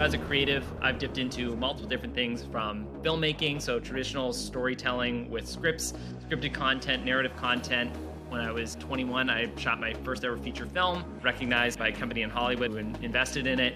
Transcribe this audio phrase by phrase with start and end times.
[0.00, 5.46] As a creative, I've dipped into multiple different things from filmmaking, so traditional storytelling with
[5.46, 5.92] scripts,
[6.26, 7.94] scripted content, narrative content.
[8.30, 12.22] When I was 21, I shot my first ever feature film, recognized by a company
[12.22, 13.74] in Hollywood who invested in it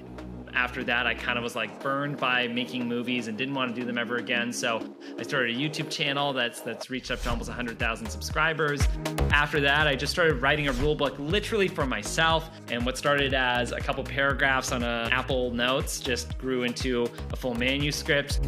[0.54, 3.80] after that, I kind of was like burned by making movies and didn't want to
[3.80, 4.52] do them ever again.
[4.52, 4.80] So
[5.18, 8.86] I started a YouTube channel that's that's reached up to almost 100,000 subscribers.
[9.30, 12.50] After that, I just started writing a rule book literally for myself.
[12.70, 17.36] And what started as a couple paragraphs on a Apple Notes just grew into a
[17.36, 18.40] full manuscript.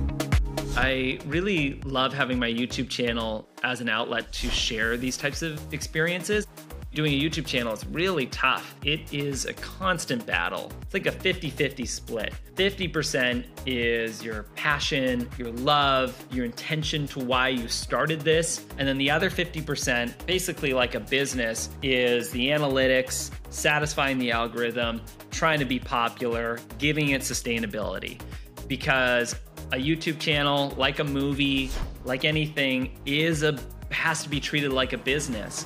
[0.76, 5.60] I really love having my YouTube channel as an outlet to share these types of
[5.72, 6.46] experiences
[6.96, 8.74] doing a YouTube channel is really tough.
[8.82, 10.72] It is a constant battle.
[10.80, 12.32] It's like a 50 50 split.
[12.54, 18.64] 50% is your passion, your love, your intention to why you started this.
[18.78, 25.02] And then the other 50%, basically like a business, is the analytics, satisfying the algorithm,
[25.30, 28.18] trying to be popular, giving it sustainability.
[28.68, 29.36] Because
[29.72, 31.70] a YouTube channel, like a movie,
[32.04, 33.58] like anything, is a
[33.90, 35.64] has to be treated like a business.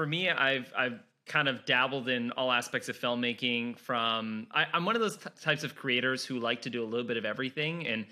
[0.00, 3.78] For me, I've I've kind of dabbled in all aspects of filmmaking.
[3.78, 6.88] From I, am one of those t- types of creators who like to do a
[6.88, 8.06] little bit of everything, and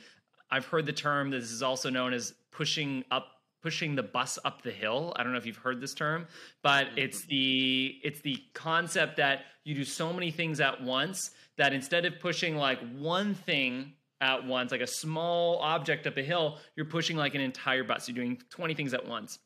[0.50, 1.30] I've heard the term.
[1.30, 3.28] This is also known as pushing up
[3.62, 5.14] pushing the bus up the hill.
[5.16, 6.26] I don't know if you've heard this term,
[6.62, 6.98] but mm-hmm.
[6.98, 12.04] it's the it's the concept that you do so many things at once that instead
[12.04, 16.84] of pushing like one thing at once, like a small object up a hill, you're
[16.84, 18.06] pushing like an entire bus.
[18.06, 19.38] You're doing 20 things at once.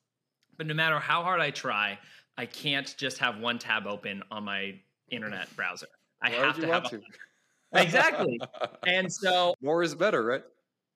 [0.57, 1.99] But no matter how hard I try,
[2.37, 4.75] I can't just have one tab open on my
[5.11, 5.89] internet browser.
[6.23, 7.01] I Why have to have to?
[7.75, 8.41] exactly.
[8.87, 10.43] and so more is better, right?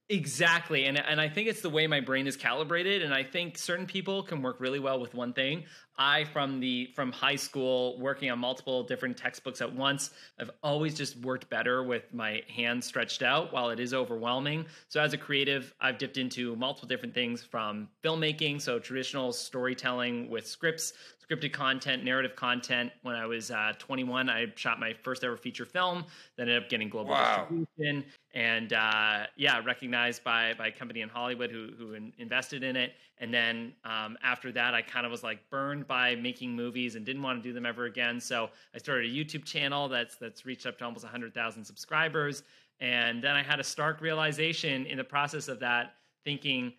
[0.09, 0.85] Exactly.
[0.85, 3.87] And and I think it's the way my brain is calibrated and I think certain
[3.87, 5.65] people can work really well with one thing.
[5.99, 10.95] I from the from high school working on multiple different textbooks at once, I've always
[10.95, 14.67] just worked better with my hands stretched out while it is overwhelming.
[14.89, 20.31] So as a creative, I've dipped into multiple different things from filmmaking, so traditional storytelling
[20.31, 20.93] with scripts,
[21.29, 22.93] scripted content, narrative content.
[23.03, 26.05] When I was uh, 21, I shot my first ever feature film
[26.37, 27.47] that ended up getting global wow.
[27.49, 28.05] distribution
[28.35, 32.77] and uh, yeah, recognized by by a company in Hollywood who who in, invested in
[32.77, 32.93] it.
[33.19, 37.05] And then um, after that, I kind of was like burned by making movies and
[37.05, 38.21] didn't want to do them ever again.
[38.21, 42.43] So I started a YouTube channel that's that's reached up to almost 100,000 subscribers.
[42.81, 45.95] And then I had a stark realization in the process of that,
[46.25, 46.75] thinking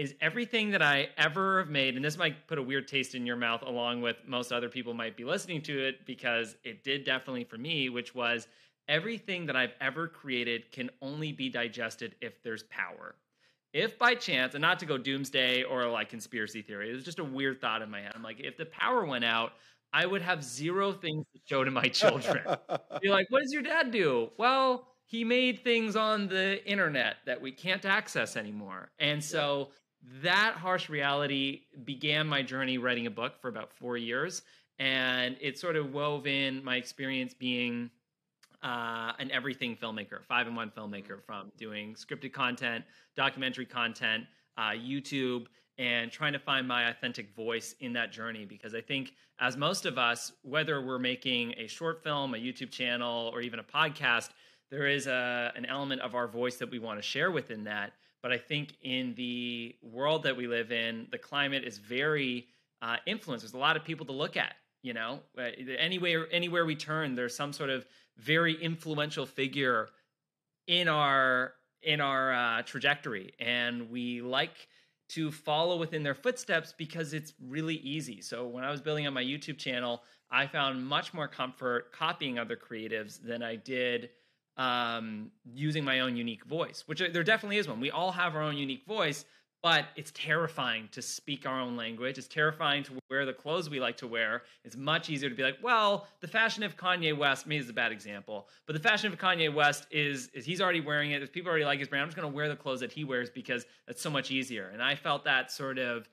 [0.00, 3.26] is everything that I ever have made, and this might put a weird taste in
[3.26, 7.04] your mouth, along with most other people might be listening to it, because it did
[7.04, 8.48] definitely for me, which was
[8.88, 13.14] everything that I've ever created can only be digested if there's power.
[13.74, 17.18] If by chance, and not to go doomsday or like conspiracy theory, it was just
[17.18, 18.12] a weird thought in my head.
[18.14, 19.52] I'm like, if the power went out,
[19.92, 22.42] I would have zero things to show to my children.
[23.02, 24.30] Be like, what does your dad do?
[24.38, 28.92] Well, he made things on the internet that we can't access anymore.
[28.98, 29.70] And so
[30.22, 34.42] that harsh reality began my journey writing a book for about four years.
[34.78, 37.90] And it sort of wove in my experience being
[38.62, 42.84] uh, an everything filmmaker, five in one filmmaker, from doing scripted content,
[43.14, 44.24] documentary content,
[44.56, 45.46] uh, YouTube,
[45.76, 48.44] and trying to find my authentic voice in that journey.
[48.44, 52.70] Because I think, as most of us, whether we're making a short film, a YouTube
[52.70, 54.30] channel, or even a podcast,
[54.70, 57.92] there is a, an element of our voice that we want to share within that.
[58.22, 62.46] But I think in the world that we live in, the climate is very
[62.82, 63.44] uh, influenced.
[63.44, 64.54] There's a lot of people to look at.
[64.82, 65.42] You know, uh,
[65.78, 67.86] anywhere anywhere we turn, there's some sort of
[68.16, 69.90] very influential figure
[70.66, 74.68] in our in our uh, trajectory, and we like
[75.10, 78.22] to follow within their footsteps because it's really easy.
[78.22, 82.38] So when I was building on my YouTube channel, I found much more comfort copying
[82.38, 84.10] other creatives than I did
[84.60, 87.80] um, using my own unique voice, which there definitely is one.
[87.80, 89.24] We all have our own unique voice,
[89.62, 92.18] but it's terrifying to speak our own language.
[92.18, 94.42] It's terrifying to wear the clothes we like to wear.
[94.62, 97.72] It's much easier to be like, well, the fashion of Kanye West, me is a
[97.72, 101.22] bad example, but the fashion of Kanye West is is he's already wearing it.
[101.22, 103.04] If people already like his brand, I'm just going to wear the clothes that he
[103.04, 104.68] wears because that's so much easier.
[104.74, 106.06] And I felt that sort of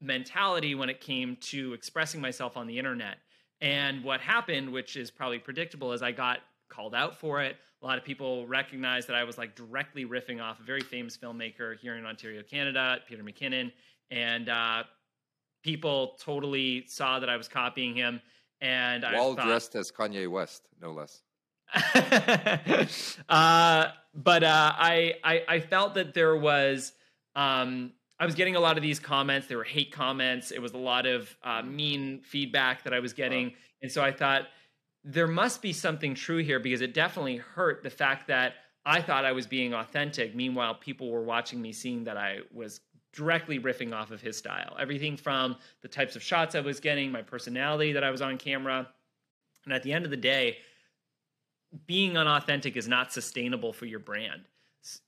[0.00, 3.18] mentality when it came to expressing myself on the internet.
[3.60, 6.40] And what happened, which is probably predictable, is I got
[6.74, 7.56] called out for it.
[7.82, 11.16] A lot of people recognized that I was like directly riffing off a very famous
[11.16, 13.72] filmmaker here in Ontario, Canada, Peter McKinnon,
[14.10, 14.84] and uh,
[15.62, 18.20] people totally saw that I was copying him.
[18.60, 21.22] And I thought, dressed as Kanye West, no less.
[23.28, 26.92] uh, but uh, I, I, I felt that there was
[27.36, 29.48] um, I was getting a lot of these comments.
[29.48, 30.50] They were hate comments.
[30.50, 33.48] It was a lot of uh, mean feedback that I was getting.
[33.48, 33.54] Wow.
[33.82, 34.46] And so I thought
[35.04, 38.54] there must be something true here because it definitely hurt the fact that
[38.86, 40.34] I thought I was being authentic.
[40.34, 42.80] Meanwhile, people were watching me seeing that I was
[43.12, 44.76] directly riffing off of his style.
[44.78, 48.38] Everything from the types of shots I was getting, my personality that I was on
[48.38, 48.88] camera.
[49.64, 50.58] And at the end of the day,
[51.86, 54.42] being unauthentic is not sustainable for your brand.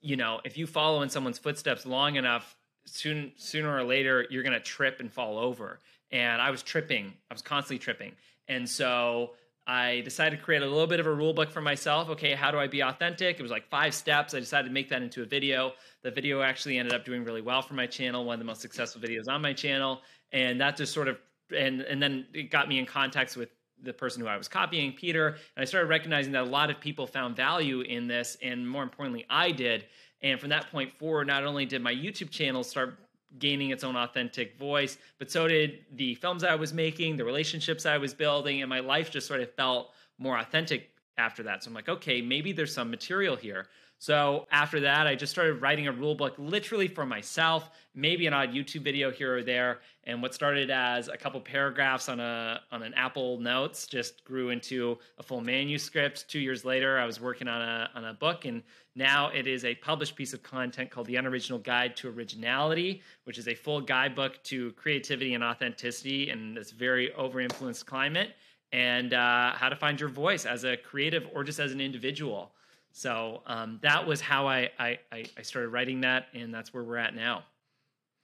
[0.01, 4.43] You know, if you follow in someone's footsteps long enough, soon sooner or later you're
[4.43, 5.81] going to trip and fall over.
[6.13, 7.13] And I was tripping.
[7.31, 8.13] I was constantly tripping.
[8.49, 9.33] And so
[9.67, 12.09] I decided to create a little bit of a rule book for myself.
[12.11, 13.39] Okay, how do I be authentic?
[13.39, 14.33] It was like five steps.
[14.33, 15.73] I decided to make that into a video.
[16.03, 18.61] The video actually ended up doing really well for my channel, one of the most
[18.61, 20.03] successful videos on my channel.
[20.33, 21.19] And that just sort of
[21.57, 23.49] and and then it got me in context with
[23.83, 26.81] the person who I was copying, Peter, and I started recognizing that a lot of
[26.81, 29.85] people found value in this, and more importantly, I did.
[30.23, 32.99] And from that point forward, not only did my YouTube channel start
[33.39, 37.87] gaining its own authentic voice, but so did the films I was making, the relationships
[37.87, 41.65] I was building, and my life just sort of felt more authentic after that.
[41.65, 43.67] So I'm like, okay, maybe there's some material here.
[43.99, 48.35] So after that, I just started writing a rule book literally for myself, maybe an
[48.35, 49.81] odd YouTube video here or there.
[50.05, 54.51] And what started as a couple paragraphs on a on an Apple Notes just grew
[54.51, 56.29] into a full manuscript.
[56.29, 58.63] Two years later, I was working on a on a book, and
[58.95, 63.39] now it is a published piece of content called The Unoriginal Guide to Originality, which
[63.39, 68.35] is a full guidebook to creativity and authenticity in this very over influenced climate,
[68.73, 72.53] and uh, how to find your voice as a creative or just as an individual.
[72.97, 76.97] So um, that was how I, I, I started writing that, and that's where we're
[76.97, 77.45] at now.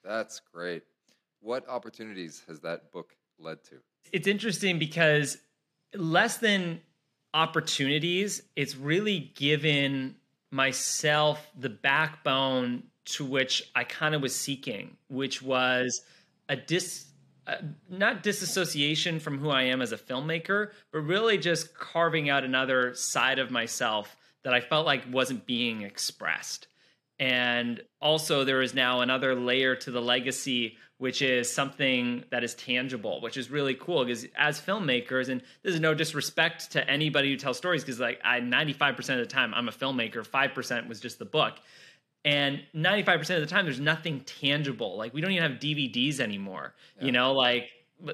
[0.02, 0.82] That's great.
[1.40, 3.74] What opportunities has that book led to?
[4.12, 5.36] It's interesting because
[5.94, 6.80] less than
[7.34, 10.14] opportunities, it's really given
[10.50, 16.00] myself the backbone to which I kind of was seeking, which was
[16.48, 17.08] a dis
[17.46, 17.56] uh,
[17.90, 22.94] not disassociation from who I am as a filmmaker, but really just carving out another
[22.94, 26.66] side of myself that I felt like wasn't being expressed.
[27.18, 32.54] And also, there is now another layer to the legacy, which is something that is
[32.54, 34.04] tangible, which is really cool.
[34.04, 38.20] Because as filmmakers, and this is no disrespect to anybody who tells stories, because like
[38.24, 41.54] I 95% of the time I'm a filmmaker, 5% was just the book.
[42.24, 44.96] And 95% of the time, there's nothing tangible.
[44.96, 46.74] Like we don't even have DVDs anymore.
[46.98, 47.06] Yeah.
[47.06, 47.68] You know, like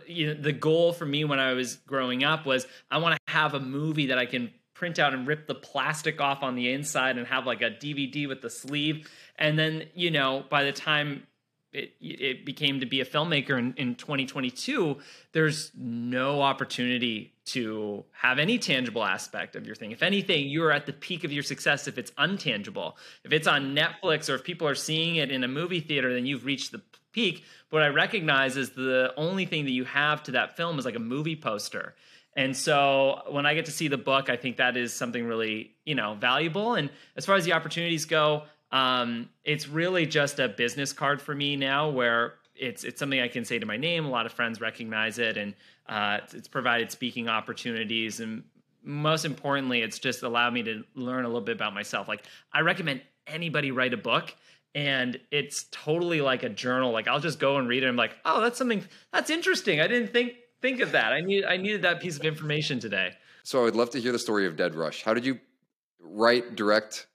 [0.06, 3.32] you know, the goal for me when I was growing up was I want to
[3.32, 6.72] have a movie that I can print out and rip the plastic off on the
[6.72, 9.10] inside and have like a DVD with the sleeve.
[9.36, 11.26] And then, you know, by the time
[11.72, 14.96] it, it became to be a filmmaker in, in 2022,
[15.32, 19.90] there's no opportunity to have any tangible aspect of your thing.
[19.90, 22.94] If anything, you're at the peak of your success if it's untangible.
[23.24, 26.24] If it's on Netflix or if people are seeing it in a movie theater, then
[26.24, 26.82] you've reached the
[27.12, 27.42] peak.
[27.70, 30.94] What I recognize is the only thing that you have to that film is like
[30.94, 31.96] a movie poster.
[32.38, 35.72] And so when I get to see the book, I think that is something really,
[35.84, 36.74] you know, valuable.
[36.74, 41.34] And as far as the opportunities go, um, it's really just a business card for
[41.34, 44.04] me now where it's it's something I can say to my name.
[44.04, 45.52] A lot of friends recognize it, and
[45.88, 48.20] uh, it's, it's provided speaking opportunities.
[48.20, 48.44] And
[48.84, 52.06] most importantly, it's just allowed me to learn a little bit about myself.
[52.06, 54.32] Like I recommend anybody write a book
[54.76, 56.92] and it's totally like a journal.
[56.92, 57.88] Like I'll just go and read it.
[57.88, 59.80] I'm like, oh, that's something that's interesting.
[59.80, 61.12] I didn't think think of that.
[61.12, 63.12] I need I needed that piece of information today.
[63.42, 65.02] So I would love to hear the story of Dead Rush.
[65.02, 65.38] How did you
[66.00, 67.06] write, direct,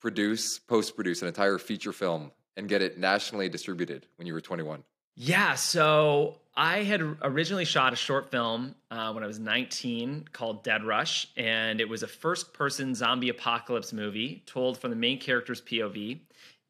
[0.00, 4.40] produce, post produce an entire feature film and get it nationally distributed when you were
[4.40, 4.84] 21?
[5.14, 10.64] Yeah, so I had originally shot a short film uh, when I was 19 called
[10.64, 15.18] Dead Rush, and it was a first person zombie apocalypse movie told from the main
[15.18, 16.20] character's POV.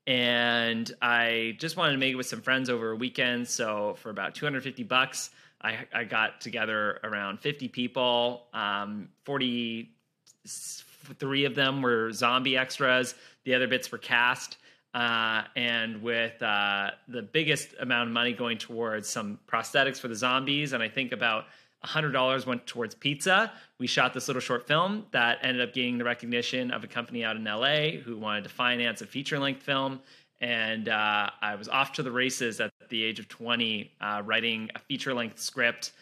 [0.06, 3.46] And I just wanted to make it with some friends over a weekend.
[3.46, 5.30] So for about 250 bucks,
[5.62, 8.46] I, I got together around 50 people.
[8.52, 13.14] Um, 43 of them were zombie extras.
[13.44, 14.56] The other bits were cast.
[14.94, 20.14] Uh, and with uh, the biggest amount of money going towards some prosthetics for the
[20.14, 21.46] zombies, and I think about
[21.84, 23.52] $100 went towards pizza.
[23.78, 27.24] We shot this little short film that ended up gaining the recognition of a company
[27.24, 30.00] out in LA who wanted to finance a feature length film
[30.42, 34.68] and uh, I was off to the races at the age of 20, uh, writing
[34.74, 35.92] a feature length script,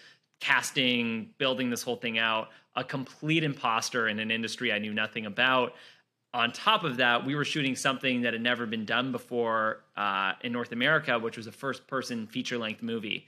[0.40, 2.48] casting, building this whole thing out.
[2.74, 5.74] A complete imposter in an industry I knew nothing about.
[6.32, 10.32] On top of that, we were shooting something that had never been done before uh,
[10.42, 13.26] in North America, which was a first person feature length movie.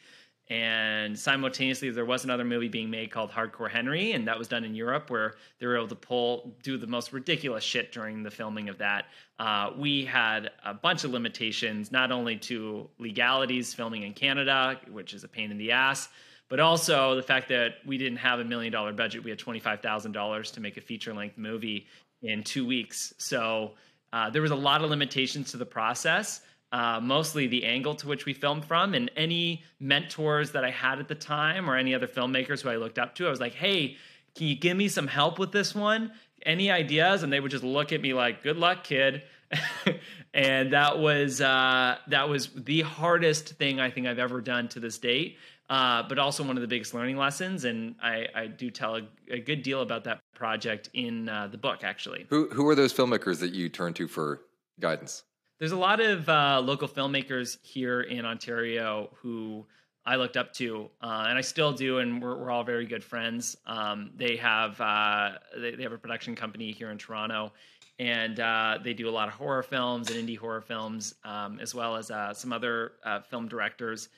[0.51, 4.65] And simultaneously there was another movie being made called hardcore henry and that was done
[4.65, 8.31] in europe where they were able to pull do the most ridiculous shit during the
[8.31, 9.07] filming of that.
[9.39, 15.15] Uh, we had a bunch of limitations not only to legalities filming in canada which
[15.15, 16.09] is a pain in the ass
[16.53, 19.25] but also the fact that we didn't have a million dollar budget.
[19.25, 21.87] We had $25000 to make a feature length movie
[22.23, 23.15] in two weeks.
[23.17, 23.73] So
[24.13, 26.43] uh, there was a lot of limitations to the process
[26.73, 28.95] uh, mostly the angle to which we filmed from.
[28.95, 32.77] And any mentors that I had at the time or any other filmmakers who I
[32.77, 33.97] looked up to, I was like, hey,
[34.35, 36.13] can you give me some help with this one?
[36.45, 37.23] Any ideas?
[37.23, 39.23] And they would just look at me like, good luck, kid.
[40.35, 44.81] and that was uh, that was the hardest thing I think I've ever done to
[44.81, 45.37] this date.
[45.69, 49.03] Uh, but also one of the biggest learning lessons, and I, I do tell a,
[49.31, 51.83] a, good deal about that project in uh, the book.
[51.83, 54.43] Actually, who who are those filmmakers that you turn to for
[54.81, 55.23] guidance?
[55.63, 59.65] There's a lot of uh, local filmmakers here in Ontario who
[60.05, 63.05] I looked up to, uh, and I still do, and we're, we're all very good
[63.05, 63.57] friends.
[63.65, 67.53] Um, they have uh, they, they, have a production company here in Toronto,
[68.01, 71.77] and uh, they do a lot of horror films and indie horror films, um, as
[71.77, 74.09] well as uh, some other uh, film directors.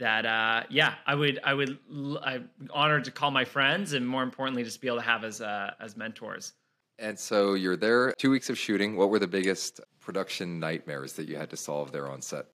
[0.00, 1.78] That yeah, I would I would
[2.22, 5.40] I'm honored to call my friends, and more importantly, just be able to have as
[5.40, 6.52] as mentors.
[7.00, 8.94] And so you're there, two weeks of shooting.
[8.94, 12.46] What were the biggest production nightmares that you had to solve there on set?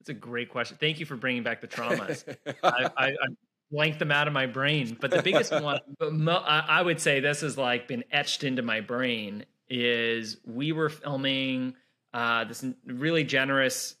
[0.00, 0.76] That's a great question.
[0.80, 2.24] Thank you for bringing back the traumas.
[2.62, 3.26] I, I, I,
[3.70, 5.78] blanked them out of my brain, but the biggest one,
[6.28, 9.44] I would say, this has like been etched into my brain.
[9.68, 11.74] Is we were filming
[12.14, 13.94] uh, this really generous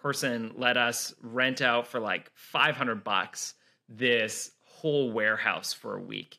[0.00, 3.54] person let us rent out for like 500 bucks
[3.88, 6.38] this whole warehouse for a week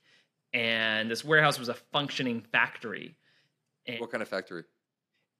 [0.53, 3.15] and this warehouse was a functioning factory.
[3.88, 4.63] And, what kind of factory?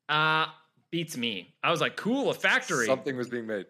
[0.10, 0.48] Uh
[0.92, 1.56] beats me.
[1.64, 2.86] I was like, cool, a factory.
[2.86, 3.66] Something was being made.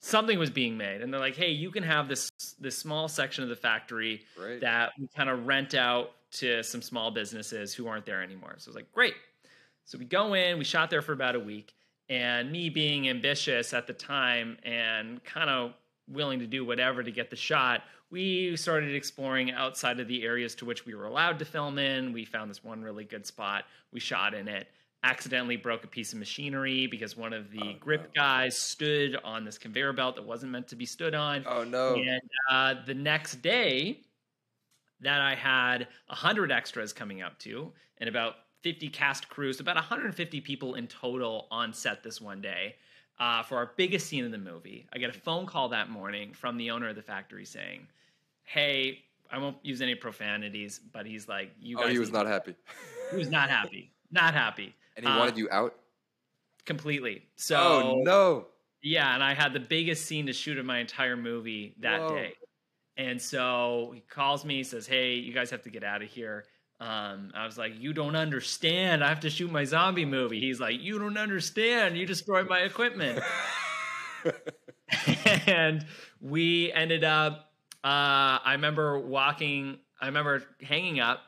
[0.00, 2.30] Something was being made, and they're like, hey, you can have this
[2.60, 4.60] this small section of the factory right.
[4.60, 8.54] that we kind of rent out to some small businesses who aren't there anymore.
[8.58, 9.14] So I was like, great.
[9.86, 11.74] So we go in, we shot there for about a week,
[12.08, 15.72] and me being ambitious at the time and kind of
[16.06, 20.54] willing to do whatever to get the shot, we started exploring outside of the areas
[20.56, 22.12] to which we were allowed to film in.
[22.12, 23.64] We found this one really good spot.
[23.92, 24.68] We shot in it.
[25.04, 28.20] Accidentally broke a piece of machinery because one of the oh, grip no.
[28.20, 31.44] guys stood on this conveyor belt that wasn't meant to be stood on.
[31.46, 31.94] Oh no!
[31.94, 34.00] And uh, the next day,
[35.00, 40.40] that I had hundred extras coming up to, and about 50 cast crews, about 150
[40.40, 42.74] people in total on set this one day
[43.20, 44.86] uh, for our biggest scene in the movie.
[44.92, 47.86] I get a phone call that morning from the owner of the factory saying,
[48.44, 52.54] "Hey, I won't use any profanities, but he's like, you." Oh, he was not happy.
[53.10, 53.92] he was not happy.
[54.10, 54.74] Not happy.
[54.96, 55.74] And he uh, wanted you out
[56.64, 57.24] completely.
[57.36, 58.46] So, oh no.
[58.80, 62.14] Yeah, and I had the biggest scene to shoot of my entire movie that Whoa.
[62.14, 62.34] day.
[62.96, 66.44] And so he calls me, says, "Hey, you guys have to get out of here."
[66.80, 69.02] Um, I was like, "You don't understand.
[69.02, 71.96] I have to shoot my zombie movie." He's like, "You don't understand.
[71.96, 73.22] You destroyed my equipment."
[75.46, 75.84] and
[76.20, 77.52] we ended up.
[77.84, 79.78] Uh, I remember walking.
[80.00, 81.20] I remember hanging up,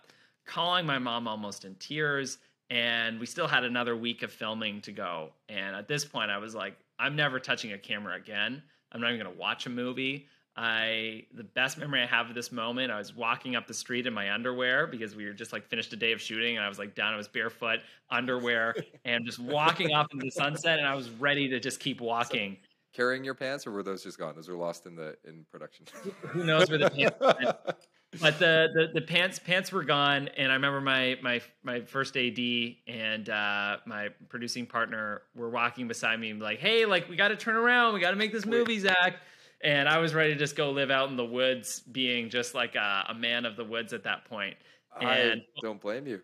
[0.47, 2.38] calling my mom almost in tears,
[2.71, 5.30] and we still had another week of filming to go.
[5.49, 8.62] And at this point, I was like, "I'm never touching a camera again.
[8.92, 10.26] I'm not even going to watch a movie."
[10.57, 14.07] I the best memory I have of this moment, I was walking up the street
[14.07, 16.69] in my underwear because we were just like finished a day of shooting and I
[16.69, 17.80] was like down, I was barefoot,
[18.11, 22.00] underwear, and just walking off into the sunset and I was ready to just keep
[22.00, 22.57] walking.
[22.61, 24.35] So, carrying your pants or were those just gone?
[24.35, 25.87] Those were lost in the in production.
[26.28, 27.57] Who knows where the pants went.
[28.21, 32.16] But the, the the pants pants were gone and I remember my my my first
[32.16, 32.40] AD
[32.88, 37.37] and uh, my producing partner were walking beside me and like, hey, like we gotta
[37.37, 39.21] turn around, we gotta make this movie, Zach
[39.62, 42.75] and I was ready to just go live out in the woods, being just like
[42.75, 44.57] a, a man of the woods at that point.
[45.00, 46.21] And I don't blame you.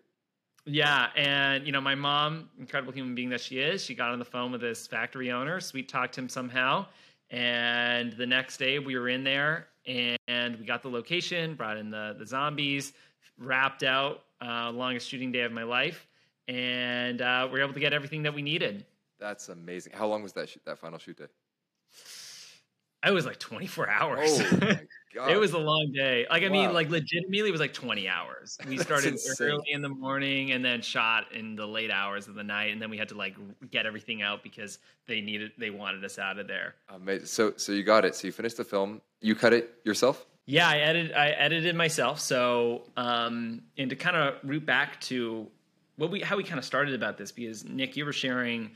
[0.65, 4.19] Yeah, and you know, my mom, incredible human being that she is, she got on
[4.19, 6.87] the phone with this factory owner, sweet talked him somehow,
[7.31, 11.91] and the next day we were in there and we got the location, brought in
[11.91, 12.95] the the zombies,
[13.39, 16.09] wrapped out uh, longest shooting day of my life,
[16.49, 18.85] and uh, we were able to get everything that we needed.
[19.21, 19.93] That's amazing.
[19.95, 21.27] How long was that shoot, that final shoot day?
[23.07, 24.41] It was like 24 hours.
[25.19, 26.27] Oh it was a long day.
[26.29, 26.53] Like I wow.
[26.53, 28.59] mean, like legitimately, it was like 20 hours.
[28.67, 32.43] We started early in the morning and then shot in the late hours of the
[32.43, 33.37] night, and then we had to like
[33.71, 36.75] get everything out because they needed, they wanted us out of there.
[36.89, 37.27] Amazing.
[37.27, 38.15] So, so you got it.
[38.15, 39.01] So you finished the film.
[39.21, 40.27] You cut it yourself.
[40.47, 41.13] Yeah, I edited.
[41.13, 42.21] I edited myself.
[42.21, 45.47] So, um, and to kind of root back to
[45.97, 48.71] what we, how we kind of started about this, because Nick, you were sharing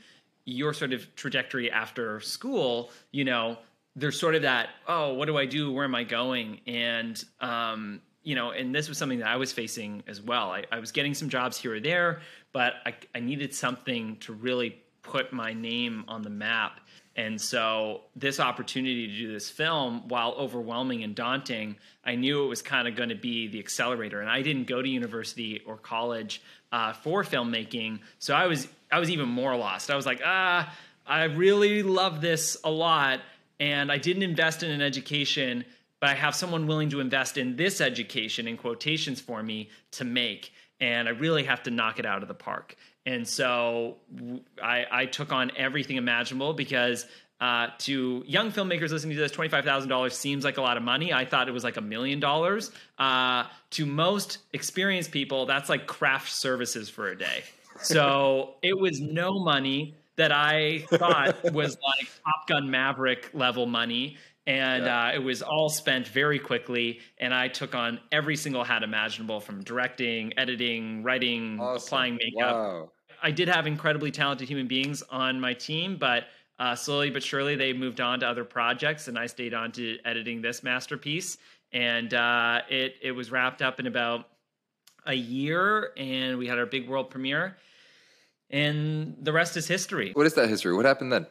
[0.45, 2.91] your sort of trajectory after school.
[3.11, 3.57] You know
[3.95, 5.71] there's sort of that oh what do i do?
[5.71, 6.61] Where am i going?
[6.67, 10.51] And um, you know and this was something that i was facing as well.
[10.51, 12.21] I, I was getting some jobs here or there
[12.53, 16.79] but I, I needed something to really put my name on the map.
[17.15, 22.47] And so this opportunity to do this film while overwhelming and daunting i knew it
[22.47, 24.21] was kind of going to be the accelerator.
[24.21, 28.99] And i didn't go to university or college uh, for filmmaking so i was i
[28.99, 29.91] was even more lost.
[29.91, 30.73] I was like ah
[31.05, 33.19] i really love this a lot
[33.61, 35.63] and I didn't invest in an education,
[35.99, 40.03] but I have someone willing to invest in this education in quotations for me to
[40.03, 40.51] make.
[40.79, 42.75] And I really have to knock it out of the park.
[43.05, 43.97] And so
[44.61, 47.05] I, I took on everything imaginable because
[47.39, 51.13] uh, to young filmmakers listening to this, $25,000 seems like a lot of money.
[51.13, 52.71] I thought it was like a million dollars.
[52.97, 57.43] Uh, to most experienced people, that's like craft services for a day.
[57.83, 64.17] So it was no money that I thought was like Top Gun Maverick level money.
[64.47, 65.07] And yeah.
[65.07, 66.99] uh, it was all spent very quickly.
[67.19, 71.87] And I took on every single hat imaginable from directing, editing, writing, awesome.
[71.87, 72.55] applying makeup.
[72.55, 72.91] Wow.
[73.23, 76.23] I did have incredibly talented human beings on my team, but
[76.57, 79.97] uh, slowly but surely they moved on to other projects, and I stayed on to
[80.05, 81.37] editing this masterpiece.
[81.71, 84.27] And uh, it it was wrapped up in about
[85.05, 87.57] a year, and we had our big world premiere
[88.51, 90.11] and the rest is history.
[90.13, 90.75] What is that history?
[90.75, 91.25] What happened then?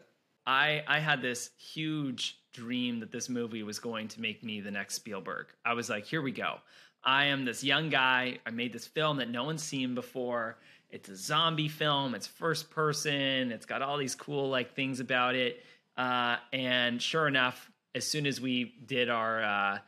[0.47, 4.71] I I had this huge dream that this movie was going to make me the
[4.71, 5.47] next Spielberg.
[5.65, 6.57] I was like, here we go.
[7.05, 8.39] I am this young guy.
[8.45, 10.59] I made this film that no one's seen before.
[10.91, 12.15] It's a zombie film.
[12.15, 13.53] It's first person.
[13.53, 15.63] It's got all these cool like things about it.
[15.97, 19.79] Uh, and sure enough, as soon as we did our uh,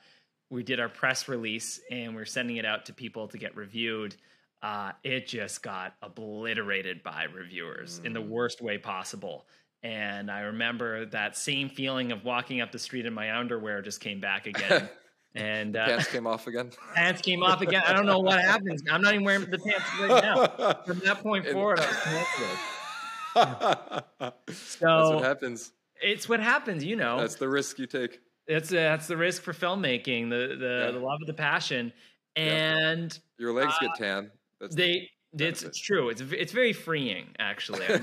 [0.51, 3.57] we did our press release and we are sending it out to people to get
[3.57, 4.15] reviewed,
[4.63, 8.07] uh, it just got obliterated by reviewers mm.
[8.07, 8.29] in the mm.
[8.29, 9.47] worst way possible.
[9.83, 14.01] And I remember that same feeling of walking up the street in my underwear just
[14.01, 14.89] came back again.
[15.35, 16.71] and uh, pants came off again.
[16.95, 17.83] Pants came off again.
[17.85, 18.83] I don't know what happens.
[18.91, 20.47] I'm not even wearing the pants right now.
[20.87, 21.97] From that point forward, I was
[23.35, 24.33] pantsless.
[24.53, 25.73] so that's what happens.
[26.01, 27.19] It's what happens, you know.
[27.19, 28.21] That's the risk you take.
[28.47, 30.91] That's uh, that's the risk for filmmaking, the the, yeah.
[30.93, 31.93] the love of the passion,
[32.37, 34.31] and your legs uh, get tan.
[34.63, 36.09] That's they the it's, it's true.
[36.09, 37.87] It's it's very freeing actually.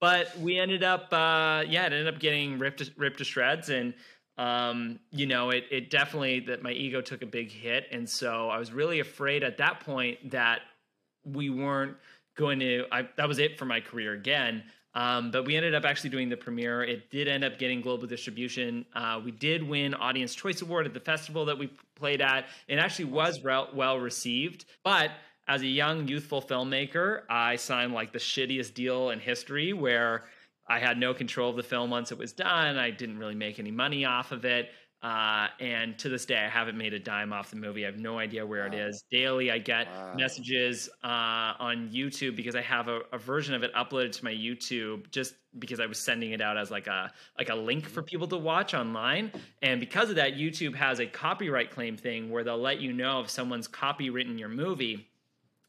[0.00, 3.92] But we ended up uh, yeah, it ended up getting ripped ripped to shreds and
[4.38, 8.48] um, you know, it it definitely that my ego took a big hit and so
[8.48, 10.60] I was really afraid at that point that
[11.26, 11.98] we weren't
[12.34, 14.62] going to I, that was it for my career again
[14.94, 16.82] um, but we ended up actually doing the premiere.
[16.82, 18.84] It did end up getting global distribution.
[18.94, 22.46] Uh, we did win Audience Choice Award at the festival that we played at.
[22.66, 24.64] It actually was re- well received.
[24.82, 25.10] But
[25.46, 30.24] as a young, youthful filmmaker, I signed like the shittiest deal in history where
[30.68, 32.78] I had no control of the film once it was done.
[32.78, 34.70] I didn't really make any money off of it.
[35.02, 37.86] Uh, and to this day, I haven't made a dime off the movie.
[37.86, 38.74] I have no idea where wow.
[38.74, 39.04] it is.
[39.10, 40.12] Daily, I get wow.
[40.14, 44.32] messages uh, on YouTube because I have a, a, version of it uploaded to my
[44.32, 48.02] YouTube just because I was sending it out as like a like a link for
[48.02, 49.32] people to watch online.
[49.62, 53.20] And because of that, YouTube has a copyright claim thing where they'll let you know
[53.20, 55.08] if someone's copywritten your movie.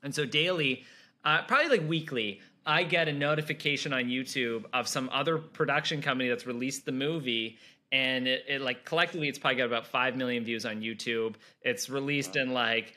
[0.04, 0.84] And so daily,
[1.24, 6.28] uh, probably like weekly, I get a notification on YouTube of some other production company
[6.28, 7.58] that's released the movie
[7.92, 11.90] and it, it, like collectively it's probably got about 5 million views on youtube it's
[11.90, 12.42] released wow.
[12.42, 12.94] in like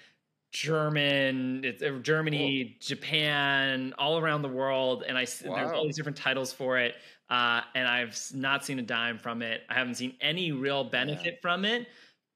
[0.53, 2.97] german it's uh, germany cool.
[2.97, 5.57] japan all around the world and i wow.
[5.57, 6.95] there's all these different titles for it
[7.31, 11.35] uh, and i've not seen a dime from it i haven't seen any real benefit
[11.35, 11.41] yeah.
[11.43, 11.89] from it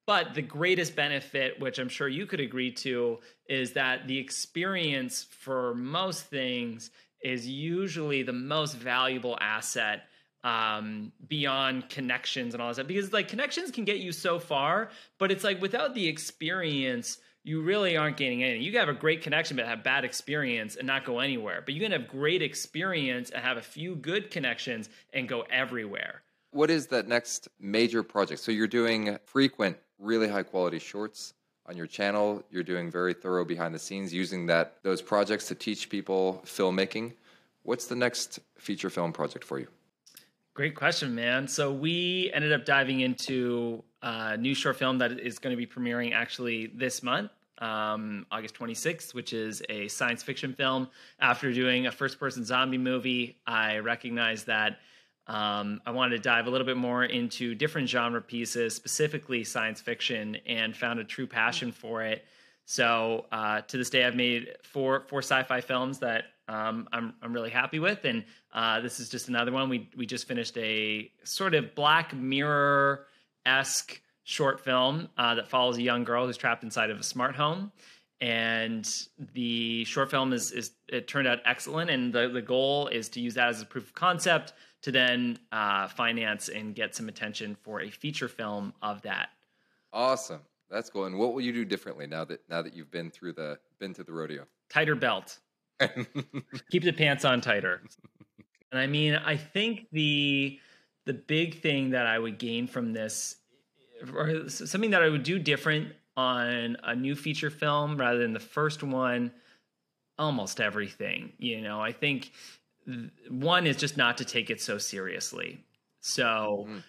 [0.07, 3.19] but the greatest benefit which i'm sure you could agree to
[3.49, 6.91] is that the experience for most things
[7.23, 10.03] is usually the most valuable asset
[10.45, 12.87] um beyond connections and all that stuff.
[12.87, 17.63] Because like connections can get you so far but it's like without the experience you
[17.63, 18.63] really aren't gaining anything.
[18.63, 21.63] You can have a great connection but have bad experience and not go anywhere.
[21.65, 26.23] But you can have great experience and have a few good connections and go everywhere.
[26.51, 28.43] What is that next major project?
[28.43, 31.33] So you're doing frequent really high quality shorts
[31.67, 32.43] on your channel.
[32.51, 37.15] You're doing very thorough behind the scenes using that those projects to teach people filmmaking.
[37.63, 39.69] What's the next feature film project for you
[40.59, 41.47] Great question, man.
[41.47, 45.69] So we ended up diving into a new short film that is going to be
[45.69, 50.89] premiering actually this month, um, August 26th, which is a science fiction film.
[51.21, 54.81] After doing a first-person zombie movie, I recognized that
[55.29, 59.81] um, I wanted to dive a little bit more into different genre pieces, specifically science
[59.81, 62.25] fiction, and found a true passion for it.
[62.65, 67.33] So uh, to this day, I've made four four sci-fi films that um, I'm I'm
[67.33, 69.69] really happy with, and uh, this is just another one.
[69.69, 73.07] We we just finished a sort of Black Mirror
[73.47, 77.35] esque short film uh, that follows a young girl who's trapped inside of a smart
[77.35, 77.73] home.
[78.21, 78.87] And
[79.33, 81.89] the short film is, is it turned out excellent.
[81.89, 85.39] And the, the goal is to use that as a proof of concept to then
[85.51, 89.31] uh, finance and get some attention for a feature film of that.
[89.93, 90.41] Awesome.
[90.69, 91.07] That's cool.
[91.07, 93.95] And what will you do differently now that now that you've been through the been
[93.95, 94.47] to the rodeo?
[94.69, 95.39] Tighter belt.
[96.71, 97.83] Keep the pants on tighter.
[98.73, 100.59] And I mean, I think the
[101.07, 103.37] the big thing that I would gain from this,
[104.15, 108.41] or something that I would do different on a new feature film rather than the
[108.41, 109.33] first one,
[110.19, 111.33] almost everything.
[111.39, 112.33] You know, I think
[113.31, 115.65] one is just not to take it so seriously.
[116.01, 116.67] So.
[116.69, 116.83] Mm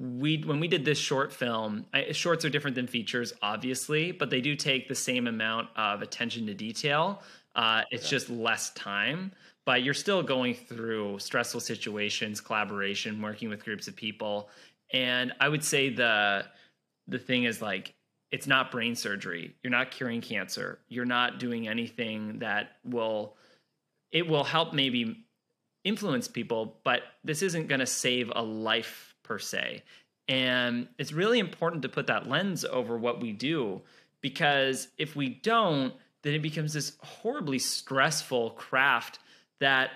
[0.00, 4.30] we when we did this short film I, shorts are different than features obviously but
[4.30, 7.22] they do take the same amount of attention to detail
[7.54, 8.10] uh, it's yeah.
[8.10, 9.32] just less time
[9.66, 14.48] but you're still going through stressful situations collaboration working with groups of people
[14.92, 16.44] and i would say the
[17.08, 17.94] the thing is like
[18.30, 23.36] it's not brain surgery you're not curing cancer you're not doing anything that will
[24.12, 25.24] it will help maybe
[25.84, 29.84] influence people but this isn't going to save a life per se.
[30.26, 33.80] And it's really important to put that lens over what we do
[34.20, 39.18] because if we don't, then it becomes this horribly stressful craft
[39.58, 39.90] that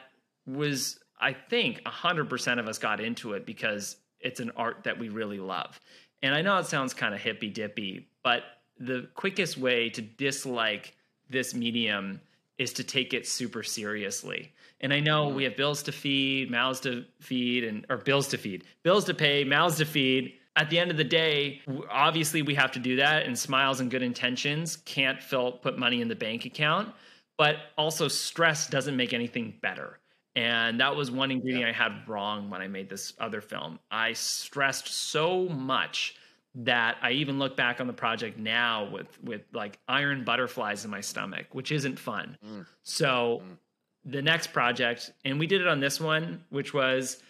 [0.47, 5.09] was, I think, 100% of us got into it because it's an art that we
[5.09, 5.79] really love.
[6.23, 8.43] And I know it sounds kind of hippy dippy, but
[8.79, 10.97] the quickest way to dislike
[11.29, 12.21] this medium
[12.59, 14.53] is to take it super seriously.
[14.81, 15.35] And I know mm.
[15.35, 19.15] we have bills to feed, mouths to feed, and or bills to feed, bills to
[19.15, 20.35] pay, mouths to feed.
[20.57, 23.91] At the end of the day, obviously we have to do that, and smiles and
[23.91, 26.95] good intentions can't fill put money in the bank account.
[27.37, 29.99] But also, stress doesn't make anything better.
[30.37, 31.71] And that was one ingredient yeah.
[31.71, 33.81] I had wrong when I made this other film.
[33.91, 36.17] I stressed so much
[36.57, 40.91] that I even look back on the project now with with like iron butterflies in
[40.91, 42.39] my stomach, which isn't fun.
[42.45, 42.67] Mm.
[42.85, 43.57] So mm
[44.05, 47.23] the next project, and we did it on this one, which was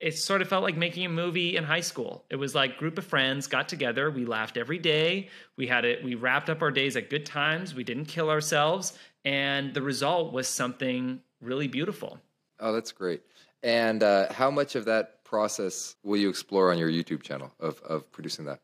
[0.00, 2.24] it sort of felt like making a movie in high school.
[2.30, 5.28] It was like group of friends got together, we laughed every day.
[5.56, 7.74] We had it we wrapped up our days at good times.
[7.74, 12.18] We didn't kill ourselves, and the result was something really beautiful.
[12.58, 13.22] Oh, that's great.
[13.62, 17.80] And uh, how much of that process will you explore on your YouTube channel of
[17.82, 18.60] of producing that?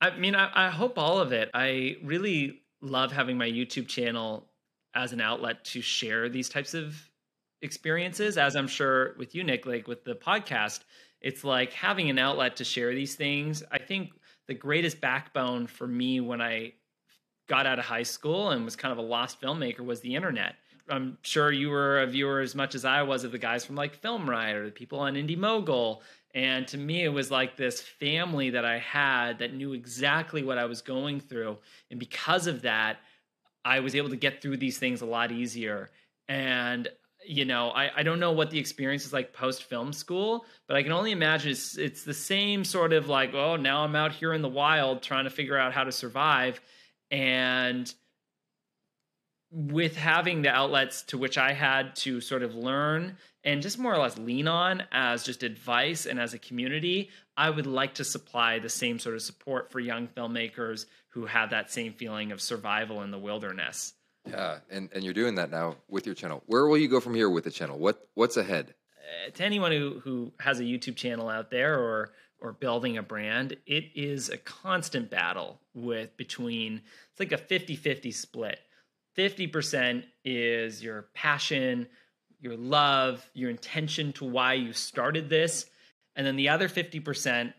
[0.00, 1.50] I mean, I, I hope all of it.
[1.54, 4.46] I really love having my YouTube channel
[4.94, 7.10] as an outlet to share these types of
[7.66, 10.80] experiences as i'm sure with you nick like with the podcast
[11.20, 13.62] it's like having an outlet to share these things.
[13.72, 14.12] I think
[14.46, 16.72] the greatest backbone for me when i
[17.48, 20.54] got out of high school and was kind of a lost filmmaker was the internet.
[20.88, 23.74] I'm sure you were a viewer as much as i was of the guys from
[23.74, 26.02] like film riot or the people on indie mogul.
[26.34, 30.58] And to me it was like this family that i had that knew exactly what
[30.58, 31.58] i was going through.
[31.90, 32.98] And because of that
[33.64, 35.90] I was able to get through these things a lot easier.
[36.28, 36.88] And
[37.26, 40.76] you know, I, I don't know what the experience is like post film school, but
[40.76, 44.12] I can only imagine it's it's the same sort of like, oh, now I'm out
[44.12, 46.60] here in the wild trying to figure out how to survive.
[47.10, 47.92] And
[49.50, 53.94] with having the outlets to which I had to sort of learn and just more
[53.94, 58.04] or less lean on as just advice and as a community, I would like to
[58.04, 62.40] supply the same sort of support for young filmmakers who have that same feeling of
[62.40, 63.94] survival in the wilderness.
[64.26, 66.42] Yeah, and, and you're doing that now with your channel.
[66.46, 67.78] Where will you go from here with the channel?
[67.78, 68.74] What what's ahead?
[68.98, 73.02] Uh, to anyone who who has a YouTube channel out there or or building a
[73.02, 78.58] brand, it is a constant battle with between it's like a 50-50 split.
[79.16, 81.86] 50% is your passion,
[82.40, 85.64] your love, your intention to why you started this,
[86.14, 87.54] and then the other 50%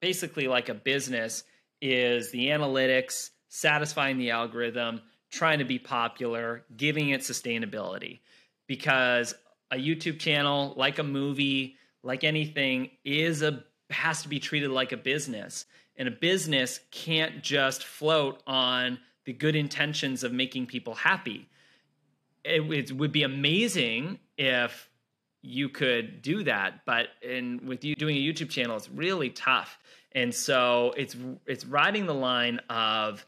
[0.00, 1.44] basically like a business
[1.80, 8.20] is the analytics, satisfying the algorithm, trying to be popular, giving it sustainability.
[8.66, 9.34] Because
[9.70, 14.92] a YouTube channel, like a movie, like anything, is a has to be treated like
[14.92, 15.66] a business.
[15.96, 21.48] And a business can't just float on the good intentions of making people happy.
[22.44, 24.88] It, it would be amazing if
[25.42, 29.78] you could do that, but in with you doing a YouTube channel, it's really tough
[30.16, 31.14] and so it's
[31.46, 33.24] it's riding the line of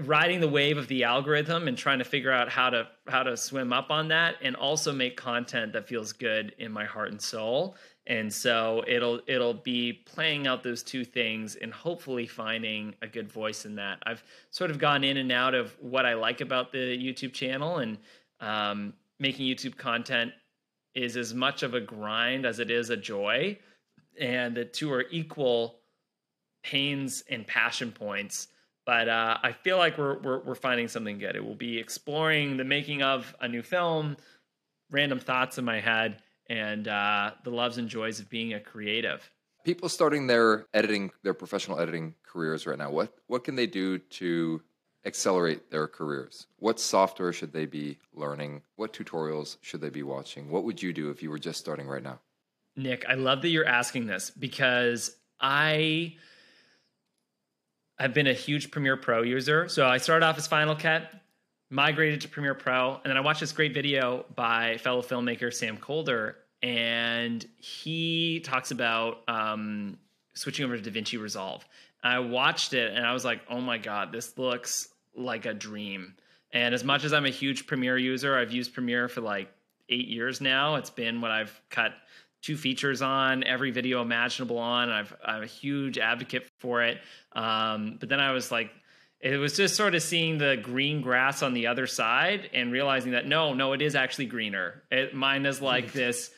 [0.00, 3.36] riding the wave of the algorithm and trying to figure out how to how to
[3.36, 7.20] swim up on that and also make content that feels good in my heart and
[7.20, 7.76] soul.
[8.06, 13.30] And so it'll it'll be playing out those two things and hopefully finding a good
[13.30, 13.98] voice in that.
[14.04, 17.78] I've sort of gone in and out of what i like about the youtube channel
[17.78, 17.98] and
[18.40, 20.32] um, making YouTube content
[20.94, 23.56] is as much of a grind as it is a joy,
[24.18, 25.80] and the two are equal
[26.62, 28.48] pains and passion points.
[28.90, 31.36] But uh, I feel like we're, we're we're finding something good.
[31.36, 34.16] It will be exploring the making of a new film,
[34.90, 39.30] random thoughts in my head, and uh, the loves and joys of being a creative.
[39.64, 42.90] People starting their editing, their professional editing careers right now.
[42.90, 44.60] What what can they do to
[45.04, 46.48] accelerate their careers?
[46.56, 48.62] What software should they be learning?
[48.74, 50.50] What tutorials should they be watching?
[50.50, 52.18] What would you do if you were just starting right now?
[52.74, 56.16] Nick, I love that you're asking this because I
[58.00, 59.68] have been a huge Premiere Pro user.
[59.68, 61.10] So I started off as Final Cut,
[61.68, 65.76] migrated to Premiere Pro, and then I watched this great video by fellow filmmaker Sam
[65.76, 69.98] Kolder, and he talks about um,
[70.34, 71.64] switching over to DaVinci Resolve.
[72.02, 76.14] I watched it and I was like, oh my God, this looks like a dream.
[76.52, 79.52] And as much as I'm a huge Premiere user, I've used Premiere for like
[79.88, 80.76] eight years now.
[80.76, 81.92] It's been what I've cut
[82.42, 84.90] two features on, every video imaginable on.
[84.90, 86.98] I've, I'm a huge advocate for it.
[87.32, 88.70] Um, but then I was like,
[89.20, 93.12] it was just sort of seeing the green grass on the other side and realizing
[93.12, 94.82] that no, no, it is actually greener.
[94.90, 96.30] It, mine is like this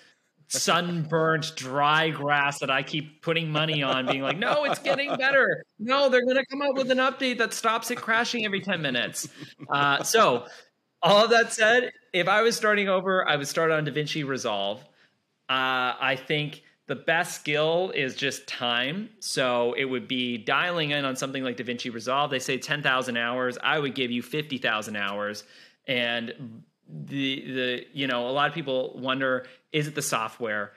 [0.49, 5.65] sunburnt, dry grass that I keep putting money on, being like, no, it's getting better.
[5.79, 8.83] No, they're going to come up with an update that stops it crashing every 10
[8.83, 9.29] minutes.
[9.71, 10.47] Uh, so,
[11.03, 14.85] all of that said, if I was starting over, I would start on DaVinci Resolve.
[15.53, 19.11] Uh, I think the best skill is just time.
[19.21, 22.31] So it would be dialing in on something like DaVinci Resolve.
[22.31, 23.59] They say 10,000 hours.
[23.63, 25.45] I would give you 50,000 hours.
[25.87, 30.73] And the the you know a lot of people wonder is it the software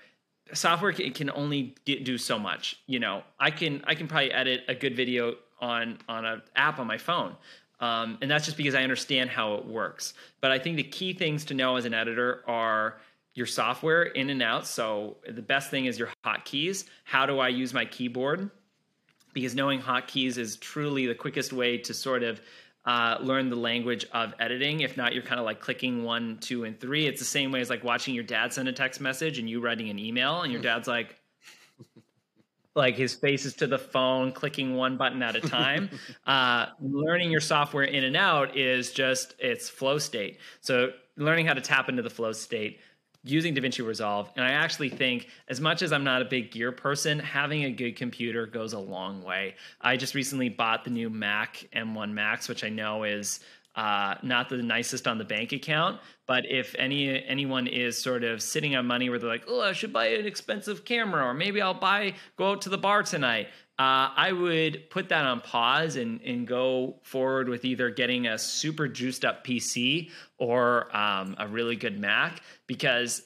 [0.53, 4.61] software can, only get, do so much you know i can i can probably edit
[4.69, 7.35] a good video on on an app on my phone
[7.81, 11.11] um, and that's just because i understand how it works but i think the key
[11.11, 12.97] things to know as an editor are
[13.35, 17.47] your software in and out so the best thing is your hotkeys how do i
[17.47, 18.49] use my keyboard
[19.33, 22.41] because knowing hotkeys is truly the quickest way to sort of
[22.85, 24.81] uh, learn the language of editing.
[24.81, 27.07] If not, you're kind of like clicking one, two, and three.
[27.07, 29.59] It's the same way as like watching your dad send a text message and you
[29.59, 31.15] writing an email, and your dad's like,
[32.75, 35.89] like his face is to the phone, clicking one button at a time.
[36.27, 40.39] uh, learning your software in and out is just it's flow state.
[40.61, 42.79] So learning how to tap into the flow state
[43.25, 44.31] using DaVinci Resolve.
[44.35, 47.71] And I actually think, as much as I'm not a big gear person, having a
[47.71, 49.55] good computer goes a long way.
[49.81, 53.39] I just recently bought the new Mac M1 Max, which I know is
[53.75, 58.41] uh, not the nicest on the bank account, but if any anyone is sort of
[58.41, 61.61] sitting on money where they're like, oh, I should buy an expensive camera, or maybe
[61.61, 63.49] I'll buy go out to the bar tonight.
[63.77, 68.37] Uh, I would put that on pause and, and go forward with either getting a
[68.37, 73.21] super juiced up PC or um, a really good Mac because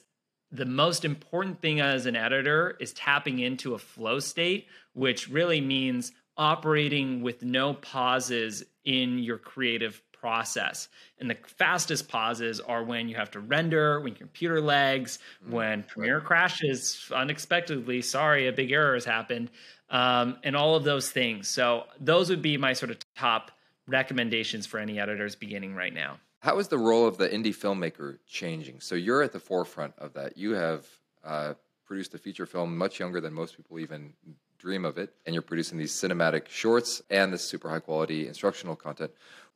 [0.50, 5.60] the most important thing as an editor is tapping into a flow state, which really
[5.60, 10.88] means operating with no pauses in your creative process.
[11.18, 15.82] And the fastest pauses are when you have to render, when computer lags, mm, when
[15.84, 18.02] Premiere crashes unexpectedly.
[18.02, 19.50] Sorry, a big error has happened
[19.90, 21.48] um, and all of those things.
[21.48, 23.50] So those would be my sort of top
[23.86, 26.18] recommendations for any editors beginning right now.
[26.40, 28.80] How is the role of the indie filmmaker changing?
[28.80, 30.38] So you're at the forefront of that.
[30.38, 30.86] You have
[31.22, 31.54] uh,
[31.84, 34.14] produced a feature film much younger than most people even
[34.58, 38.76] dream of it, and you're producing these cinematic shorts and this super high quality instructional
[38.76, 39.10] content.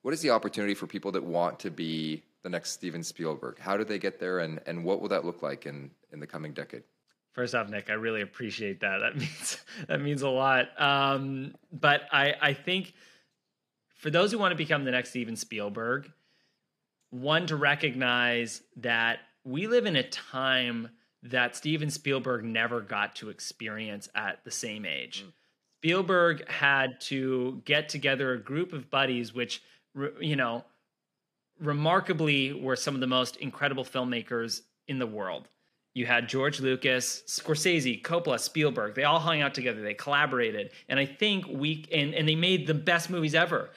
[0.05, 3.59] What is the opportunity for people that want to be the next Steven Spielberg?
[3.59, 6.27] How do they get there, and, and what will that look like in, in the
[6.27, 6.83] coming decade?
[7.33, 8.99] First off, Nick, I really appreciate that.
[8.99, 10.79] That means that means a lot.
[10.79, 12.93] Um, but I I think
[13.95, 16.13] for those who want to become the next Steven Spielberg,
[17.09, 20.91] one to recognize that we live in a time
[21.23, 25.25] that Steven Spielberg never got to experience at the same age.
[25.27, 25.33] Mm.
[25.79, 29.63] Spielberg had to get together a group of buddies, which
[30.21, 30.65] you know,
[31.61, 35.49] remarkably were some of the most incredible filmmakers in the world
[35.95, 38.95] you had George Lucas, Scorsese, Coppola, Spielberg.
[38.95, 39.81] They all hung out together.
[39.81, 43.71] They collaborated, and I think we and and they made the best movies ever.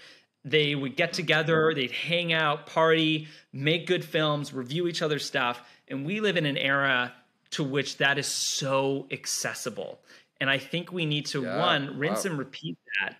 [0.44, 5.62] They would get together, they'd hang out, party, make good films, review each other's stuff,
[5.90, 7.14] and we live in an era
[7.52, 10.00] to which that is so accessible.
[10.40, 12.32] And I think we need to yeah, one rinse wow.
[12.32, 13.18] and repeat that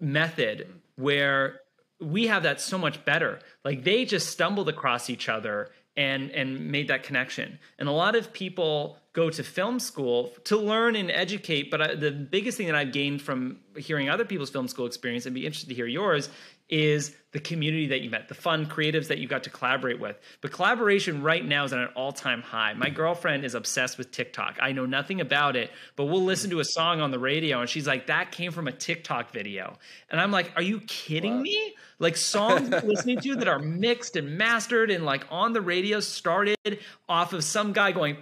[0.00, 1.02] method mm.
[1.02, 1.60] where
[2.00, 3.40] we have that so much better.
[3.64, 7.58] Like they just stumbled across each other and and made that connection.
[7.78, 11.70] And a lot of people go to film school to learn and educate.
[11.70, 15.26] But I, the biggest thing that I've gained from hearing other people's film school experience
[15.26, 16.30] and be interested to hear yours
[16.68, 20.18] is the community that you met, the fun creatives that you got to collaborate with.
[20.40, 22.72] But collaboration right now is at an all time high.
[22.72, 24.58] My girlfriend is obsessed with TikTok.
[24.60, 27.68] I know nothing about it, but we'll listen to a song on the radio and
[27.68, 29.76] she's like, that came from a TikTok video.
[30.10, 31.42] And I'm like, are you kidding wow.
[31.42, 31.74] me?
[31.98, 36.00] Like songs we're listening to that are mixed and mastered and like on the radio
[36.00, 36.78] started
[37.08, 38.16] off of some guy going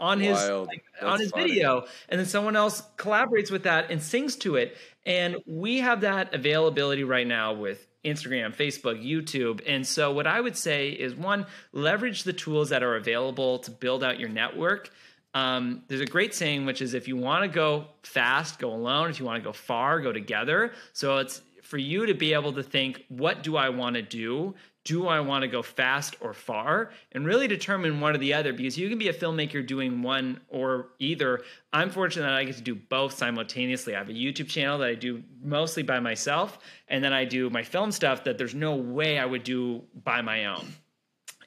[0.00, 1.48] on his like, on his funny.
[1.48, 4.76] video, and then someone else collaborates with that and sings to it.
[5.08, 9.62] And we have that availability right now with Instagram, Facebook, YouTube.
[9.66, 13.70] And so, what I would say is one, leverage the tools that are available to
[13.70, 14.90] build out your network.
[15.32, 19.08] Um, there's a great saying, which is if you want to go fast, go alone.
[19.08, 20.72] If you want to go far, go together.
[20.92, 24.54] So, it's for you to be able to think, what do I want to do?
[24.88, 26.92] Do I want to go fast or far?
[27.12, 30.40] And really determine one or the other because you can be a filmmaker doing one
[30.48, 31.42] or either.
[31.74, 33.94] I'm fortunate that I get to do both simultaneously.
[33.94, 37.50] I have a YouTube channel that I do mostly by myself, and then I do
[37.50, 40.66] my film stuff that there's no way I would do by my own.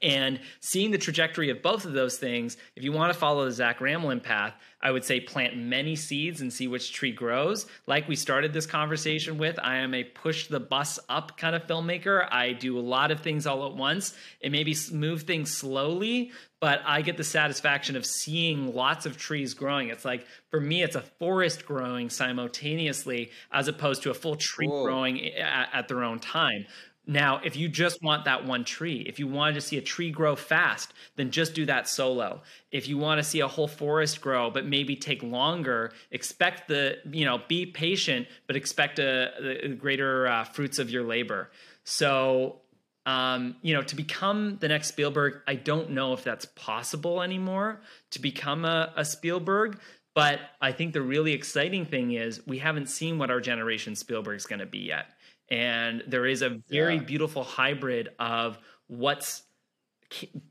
[0.01, 3.51] And seeing the trajectory of both of those things, if you want to follow the
[3.51, 7.67] Zach Ramelan path, I would say plant many seeds and see which tree grows.
[7.85, 11.67] Like we started this conversation with, I am a push the bus up kind of
[11.67, 12.27] filmmaker.
[12.31, 16.81] I do a lot of things all at once and maybe move things slowly, but
[16.85, 19.89] I get the satisfaction of seeing lots of trees growing.
[19.89, 24.67] It's like for me, it's a forest growing simultaneously as opposed to a full tree
[24.67, 24.83] Whoa.
[24.83, 26.65] growing at, at their own time.
[27.07, 30.11] Now, if you just want that one tree, if you wanted to see a tree
[30.11, 32.41] grow fast, then just do that solo.
[32.71, 36.97] If you want to see a whole forest grow, but maybe take longer, expect the,
[37.11, 41.49] you know, be patient, but expect a, a greater uh, fruits of your labor.
[41.85, 42.61] So,
[43.07, 47.81] um, you know, to become the next Spielberg, I don't know if that's possible anymore
[48.11, 49.79] to become a, a Spielberg.
[50.13, 54.35] But I think the really exciting thing is we haven't seen what our generation Spielberg
[54.35, 55.07] is going to be yet
[55.51, 57.01] and there is a very yeah.
[57.01, 59.43] beautiful hybrid of what's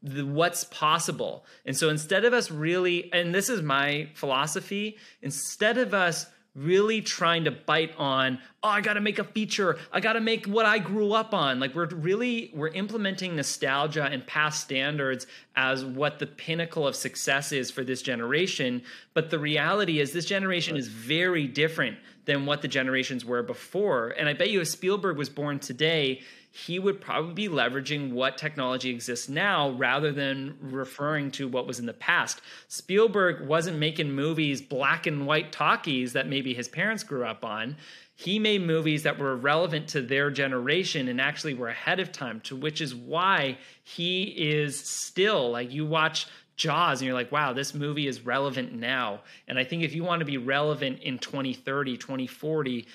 [0.02, 1.44] what's possible.
[1.66, 7.00] And so instead of us really and this is my philosophy, instead of us really
[7.00, 10.46] trying to bite on oh i got to make a feature i got to make
[10.46, 15.84] what i grew up on like we're really we're implementing nostalgia and past standards as
[15.84, 18.82] what the pinnacle of success is for this generation
[19.14, 21.96] but the reality is this generation is very different
[22.30, 26.20] than what the generations were before and i bet you if spielberg was born today
[26.52, 31.78] he would probably be leveraging what technology exists now rather than referring to what was
[31.78, 32.40] in the past.
[32.66, 37.76] Spielberg wasn't making movies, black and white talkies that maybe his parents grew up on.
[38.16, 42.40] He made movies that were relevant to their generation and actually were ahead of time,
[42.42, 47.52] to which is why he is still like you watch Jaws and you're like, wow,
[47.52, 49.20] this movie is relevant now.
[49.48, 52.86] And I think if you want to be relevant in 2030, 2040,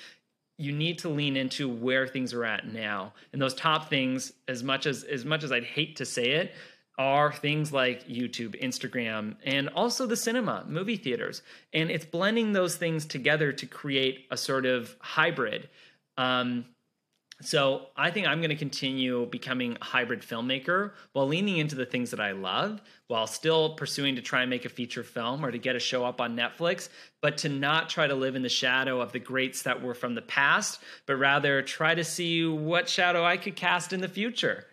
[0.58, 3.12] you need to lean into where things are at now.
[3.32, 6.52] And those top things as much as as much as i'd hate to say it
[6.98, 11.42] are things like youtube instagram and also the cinema movie theaters.
[11.74, 15.68] And it's blending those things together to create a sort of hybrid.
[16.16, 16.64] Um,
[17.42, 21.84] so I think I'm going to continue becoming a hybrid filmmaker while leaning into the
[21.84, 25.50] things that I love, while still pursuing to try and make a feature film or
[25.50, 26.88] to get a show up on Netflix,
[27.20, 30.14] but to not try to live in the shadow of the greats that were from
[30.14, 34.64] the past, but rather try to see what shadow I could cast in the future.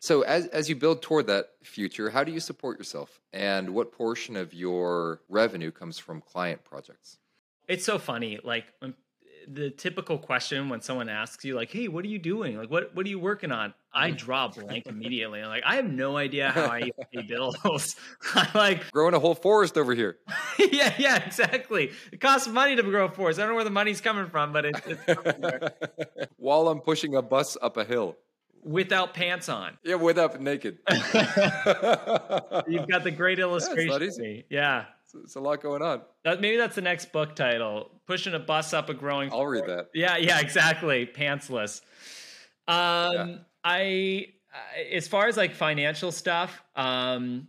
[0.00, 3.20] So as as you build toward that future, how do you support yourself?
[3.32, 7.18] And what portion of your revenue comes from client projects?
[7.68, 8.40] It's so funny.
[8.42, 8.94] Like when
[9.52, 12.56] the typical question when someone asks you like hey what are you doing?
[12.56, 13.74] Like what what are you working on?
[13.92, 14.16] I mm.
[14.16, 15.40] draw blank immediately.
[15.40, 17.96] I'm like i have no idea how i pay bills.
[18.34, 20.18] I'm like growing a whole forest over here.
[20.58, 21.90] Yeah yeah exactly.
[22.12, 23.38] It costs money to grow a forest.
[23.38, 27.22] I don't know where the money's coming from but it's, it's while i'm pushing a
[27.22, 28.16] bus up a hill.
[28.62, 29.78] Without pants on.
[29.82, 30.78] Yeah without naked.
[30.88, 34.84] You've got the great illustration yeah
[35.14, 36.02] it's a lot going on.
[36.24, 39.32] Maybe that's the next book title: pushing a bus up a growing.
[39.32, 39.88] I'll read that.
[39.94, 41.06] Yeah, yeah, exactly.
[41.06, 41.80] Pantsless.
[42.68, 42.76] Um,
[43.14, 43.36] yeah.
[43.64, 44.26] I,
[44.92, 47.48] as far as like financial stuff, um,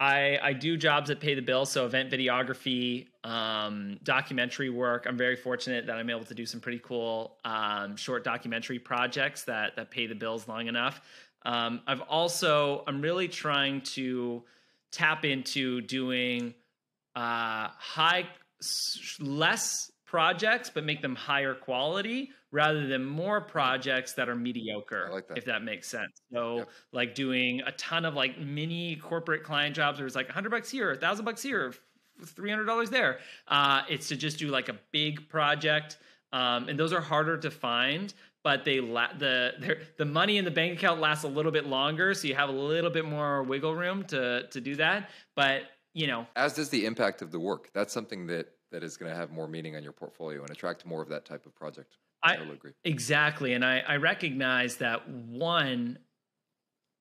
[0.00, 1.66] I I do jobs that pay the bill.
[1.66, 5.06] So event videography, um, documentary work.
[5.08, 9.44] I'm very fortunate that I'm able to do some pretty cool um, short documentary projects
[9.44, 11.00] that that pay the bills long enough.
[11.46, 14.42] Um, I've also I'm really trying to
[14.90, 16.54] tap into doing
[17.16, 18.28] uh, high,
[19.20, 25.26] less projects, but make them higher quality rather than more projects that are mediocre, like
[25.26, 25.38] that.
[25.38, 26.12] if that makes sense.
[26.32, 26.68] So, yep.
[26.92, 30.70] like doing a ton of like mini corporate client jobs where it's like 100 bucks
[30.70, 31.74] here, 1,000 bucks here,
[32.22, 33.18] three hundred dollars there.
[33.48, 35.98] Uh, it's to just do like a big project,
[36.32, 38.12] um, and those are harder to find.
[38.42, 42.14] But they la- the the money in the bank account lasts a little bit longer,
[42.14, 45.10] so you have a little bit more wiggle room to to do that.
[45.34, 45.62] But
[45.94, 47.70] you know, as does the impact of the work.
[47.72, 50.84] That's something that that is going to have more meaning on your portfolio and attract
[50.84, 51.96] more of that type of project.
[52.24, 52.72] I, I agree.
[52.82, 53.52] Exactly.
[53.52, 55.98] And I, I recognize that one,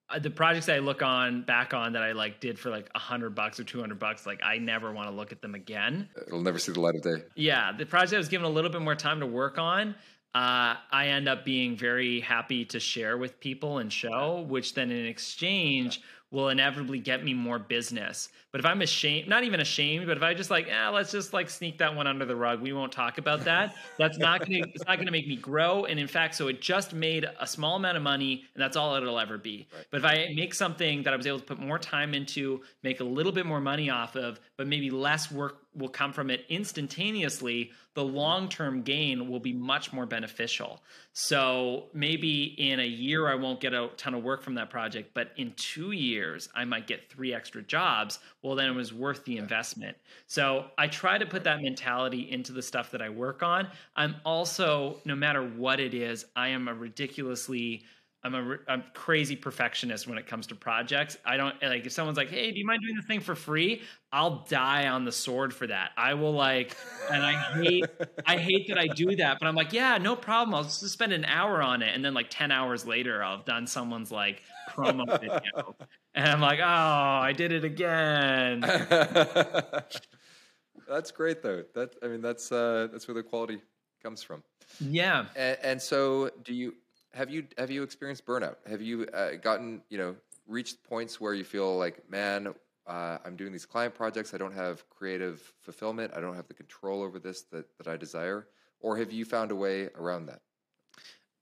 [0.09, 2.99] uh, the projects I look on back on that I like did for like a
[2.99, 6.09] hundred bucks or 200 bucks, like I never want to look at them again.
[6.27, 7.23] It'll never see the light of day.
[7.35, 7.71] Yeah.
[7.75, 9.95] The project I was given a little bit more time to work on.
[10.35, 14.91] Uh, I end up being very happy to share with people and show, which then
[14.91, 16.01] in exchange
[16.33, 18.29] will inevitably get me more business.
[18.51, 21.31] But if I'm ashamed, not even ashamed, but if I just like, ah, let's just
[21.31, 23.75] like sneak that one under the rug, we won't talk about that.
[23.99, 25.85] That's not gonna, it's not gonna make me grow.
[25.85, 28.95] And in fact, so it just made a small amount of money, and that's all
[28.95, 29.67] it'll ever be.
[29.73, 29.85] Right.
[29.91, 32.99] But if I make something that I was able to put more time into, make
[32.99, 36.45] a little bit more money off of, but maybe less work will come from it
[36.49, 40.81] instantaneously, the long term gain will be much more beneficial.
[41.13, 45.11] So maybe in a year, I won't get a ton of work from that project,
[45.13, 48.19] but in two years, I might get three extra jobs.
[48.41, 49.97] Well, then it was worth the investment.
[50.27, 53.67] So I try to put that mentality into the stuff that I work on.
[53.95, 57.83] I'm also, no matter what it is, I am a ridiculously
[58.25, 61.17] I'm a, I'm crazy perfectionist when it comes to projects.
[61.25, 63.81] I don't like if someone's like, "Hey, do you mind doing this thing for free?"
[64.13, 65.91] I'll die on the sword for that.
[65.97, 66.77] I will like,
[67.11, 67.85] and I hate
[68.25, 70.55] I hate that I do that, but I'm like, "Yeah, no problem.
[70.55, 73.45] I'll just spend an hour on it." And then like 10 hours later, I'll have
[73.45, 75.75] done someone's like promo video.
[76.15, 78.61] And I'm like, "Oh, I did it again."
[80.87, 81.63] that's great though.
[81.75, 83.61] That I mean, that's uh that's where the quality
[84.01, 84.43] comes from.
[84.79, 85.25] Yeah.
[85.35, 86.73] And, and so, do you
[87.13, 88.55] have you have you experienced burnout?
[88.67, 90.15] Have you uh, gotten you know
[90.47, 92.53] reached points where you feel like, man,
[92.85, 94.33] uh, I'm doing these client projects.
[94.33, 96.11] I don't have creative fulfillment.
[96.15, 98.47] I don't have the control over this that that I desire.
[98.79, 100.41] Or have you found a way around that?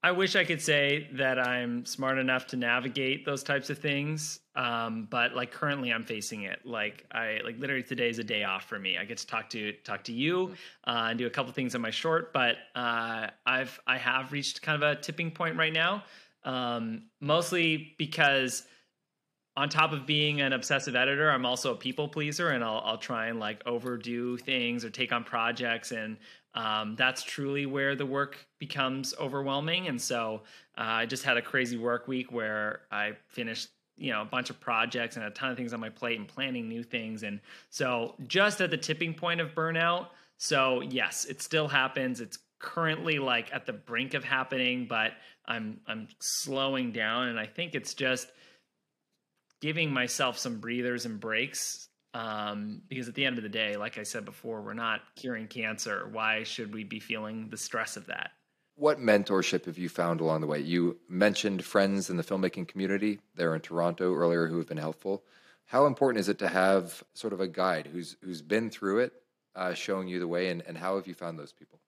[0.03, 4.39] I wish I could say that I'm smart enough to navigate those types of things.
[4.55, 6.59] Um, but like currently I'm facing it.
[6.65, 8.97] Like I like literally today is a day off for me.
[8.97, 10.53] I get to talk to talk to you mm.
[10.87, 14.61] uh, and do a couple things on my short, but uh, I've I have reached
[14.63, 16.03] kind of a tipping point right now.
[16.43, 18.63] Um, mostly because
[19.55, 22.97] on top of being an obsessive editor, I'm also a people pleaser, and I'll I'll
[22.97, 26.17] try and like overdo things or take on projects, and
[26.53, 29.87] um, that's truly where the work becomes overwhelming.
[29.87, 30.41] And so
[30.77, 34.49] uh, I just had a crazy work week where I finished you know a bunch
[34.49, 37.23] of projects and a ton of things on my plate and planning new things.
[37.23, 37.39] And
[37.69, 42.19] so just at the tipping point of burnout so yes it still happens.
[42.19, 45.13] It's currently like at the brink of happening but
[45.47, 47.27] i'm i'm slowing down.
[47.27, 48.27] And i think it's just
[49.61, 53.97] giving myself some breathers and breaks um, because at the end of the day, like
[53.97, 56.07] I said before, we're not curing cancer.
[56.11, 58.31] Why should we be feeling the stress of that?
[58.75, 60.59] What mentorship have you found along the way?
[60.59, 65.23] You mentioned friends in the filmmaking community there in Toronto earlier who have been helpful.
[65.65, 69.13] How important is it to have sort of a guide who's who's been through it,
[69.55, 71.80] uh, showing you the way, and, and how have you found those people?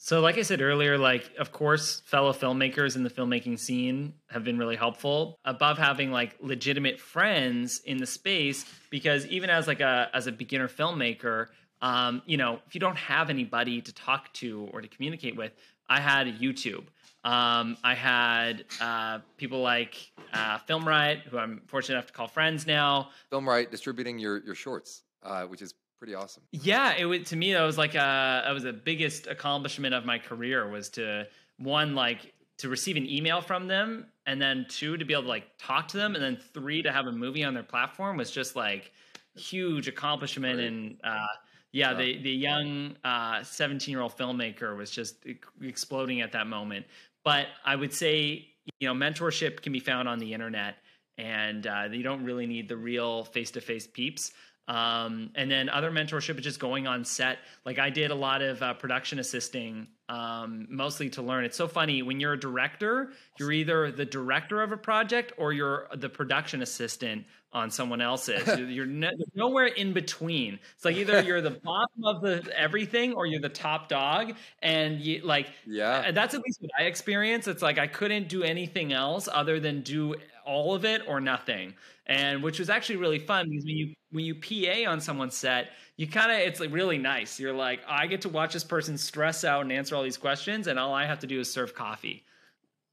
[0.00, 4.44] So, like I said earlier, like of course, fellow filmmakers in the filmmaking scene have
[4.44, 5.36] been really helpful.
[5.44, 10.32] Above having like legitimate friends in the space, because even as like a as a
[10.32, 11.48] beginner filmmaker,
[11.82, 15.52] um, you know, if you don't have anybody to talk to or to communicate with,
[15.88, 16.84] I had YouTube.
[17.24, 22.28] Um, I had uh, people like uh, Film Riot, who I'm fortunate enough to call
[22.28, 23.10] friends now.
[23.30, 26.42] Film Riot distributing your your shorts, uh, which is pretty awesome.
[26.52, 30.04] Yeah, it was to me that was like a that was the biggest accomplishment of
[30.04, 31.26] my career was to
[31.58, 35.28] one like to receive an email from them and then two to be able to
[35.28, 38.30] like talk to them and then three to have a movie on their platform was
[38.30, 38.92] just like
[39.36, 41.26] huge accomplishment and uh,
[41.72, 42.96] yeah, the the young
[43.42, 45.16] 17 uh, year old filmmaker was just
[45.62, 46.86] exploding at that moment.
[47.24, 48.48] But I would say
[48.80, 50.76] you know mentorship can be found on the internet
[51.18, 54.32] and uh, you don't really need the real face to face peeps.
[54.68, 57.38] Um, and then other mentorship is just going on set.
[57.64, 61.44] Like I did a lot of uh, production assisting, um, mostly to learn.
[61.44, 65.52] It's so funny when you're a director, you're either the director of a project or
[65.52, 68.46] you're the production assistant on someone else's.
[68.68, 70.58] you're no, nowhere in between.
[70.76, 74.34] It's like either you're the bottom of the everything or you're the top dog.
[74.62, 77.46] And you like, yeah, that's at least what I experience.
[77.46, 81.74] It's like I couldn't do anything else other than do all of it or nothing.
[82.06, 85.68] And which was actually really fun because when you when you PA on someone's set,
[85.98, 87.38] you kind of it's like really nice.
[87.38, 90.68] You're like, I get to watch this person stress out and answer all these questions,
[90.68, 92.24] and all I have to do is serve coffee.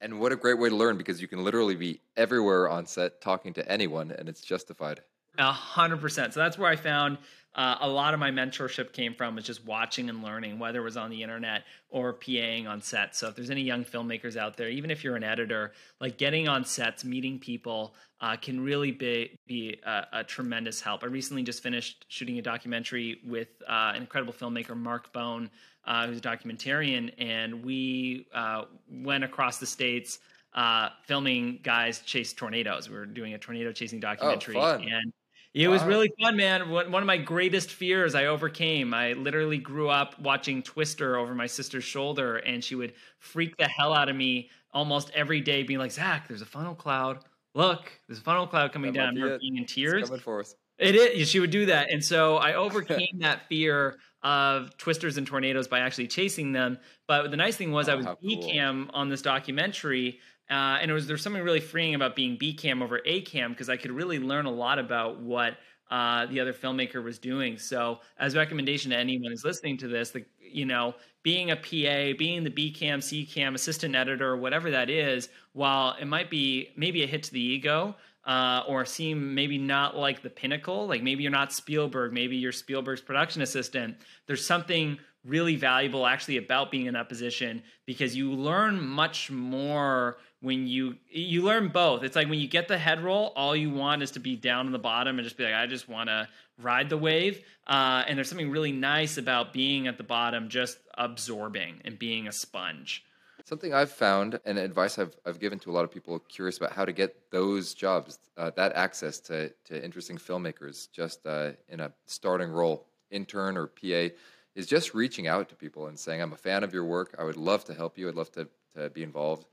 [0.01, 3.22] And what a great way to learn because you can literally be everywhere on set
[3.22, 5.01] talking to anyone and it's justified.
[5.38, 6.34] A hundred percent.
[6.34, 7.20] So that's where I found
[7.56, 10.84] uh, a lot of my mentorship came from was just watching and learning, whether it
[10.84, 13.16] was on the internet or PAing on set.
[13.16, 16.47] So if there's any young filmmakers out there, even if you're an editor, like getting
[16.47, 17.95] on sets, meeting people
[18.26, 21.03] uh, can really be be a, a, tremendous help.
[21.03, 25.47] I recently just finished shooting a documentary with uh, an incredible filmmaker, Mark Bone,
[25.86, 30.19] uh, who's a documentarian, and we uh, went across the states.
[30.55, 32.89] Uh, filming guys chase tornadoes.
[32.89, 35.13] We were doing a tornado chasing oh, documentary, oh, and
[35.53, 35.73] it wow.
[35.73, 36.71] was really fun, man.
[36.71, 38.93] One of my greatest fears I overcame.
[38.93, 43.67] I literally grew up watching Twister over my sister's shoulder, and she would freak the
[43.67, 47.19] hell out of me almost every day, being like, Zach, there's a funnel cloud.
[47.56, 49.16] Look, there's a funnel cloud coming that down.
[49.16, 50.01] Her being in tears.
[50.01, 50.56] It's coming for us.
[50.78, 51.30] It is.
[51.30, 51.89] She would do that.
[51.89, 56.78] And so I overcame that fear of twisters and tornadoes by actually chasing them.
[57.08, 58.99] But the nice thing was, oh, I was B cam cool.
[58.99, 60.20] on this documentary.
[60.49, 63.51] Uh, and it was there's something really freeing about being B cam over A cam
[63.51, 65.58] because I could really learn a lot about what
[65.92, 67.58] uh, the other filmmaker was doing.
[67.58, 71.56] So, as a recommendation to anyone who's listening to this, the, you know, being a
[71.56, 76.30] PA, being the B cam, C cam, assistant editor, whatever that is, while it might
[76.30, 77.96] be maybe a hit to the ego.
[78.26, 82.52] Uh, or seem maybe not like the pinnacle, like maybe you're not Spielberg, maybe you're
[82.52, 83.96] Spielberg's production assistant.
[84.26, 90.17] There's something really valuable actually about being in that position because you learn much more
[90.41, 92.03] when you you learn both.
[92.03, 94.67] It's like when you get the head role, all you want is to be down
[94.67, 96.28] on the bottom and just be like, I just want to
[96.61, 97.43] ride the wave.
[97.67, 102.28] Uh, and there's something really nice about being at the bottom, just absorbing and being
[102.28, 103.03] a sponge.
[103.43, 106.71] Something I've found and advice I've, I've given to a lot of people curious about
[106.71, 111.80] how to get those jobs, uh, that access to, to interesting filmmakers, just uh, in
[111.80, 114.09] a starting role, intern or PA,
[114.56, 117.16] is just reaching out to people and saying, I'm a fan of your work.
[117.20, 118.08] I would love to help you.
[118.08, 119.45] I'd love to, to be involved.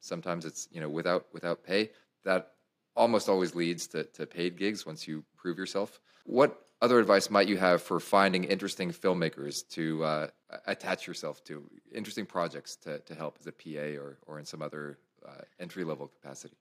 [0.00, 1.90] Sometimes it's you know without without pay.
[2.24, 2.52] That
[2.96, 6.00] almost always leads to, to paid gigs once you prove yourself.
[6.24, 10.26] What other advice might you have for finding interesting filmmakers to uh,
[10.66, 11.62] attach yourself to?
[11.94, 15.84] Interesting projects to, to help as a pa or, or in some other uh, entry
[15.84, 16.56] level capacity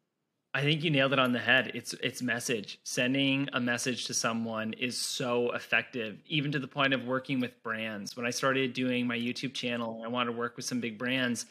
[0.54, 1.72] I think you nailed it on the head.
[1.76, 2.80] It's it's message.
[2.84, 7.62] Sending a message to someone is so effective, even to the point of working with
[7.62, 8.18] brands.
[8.18, 11.46] When I started doing my YouTube channel, I wanted to work with some big brands.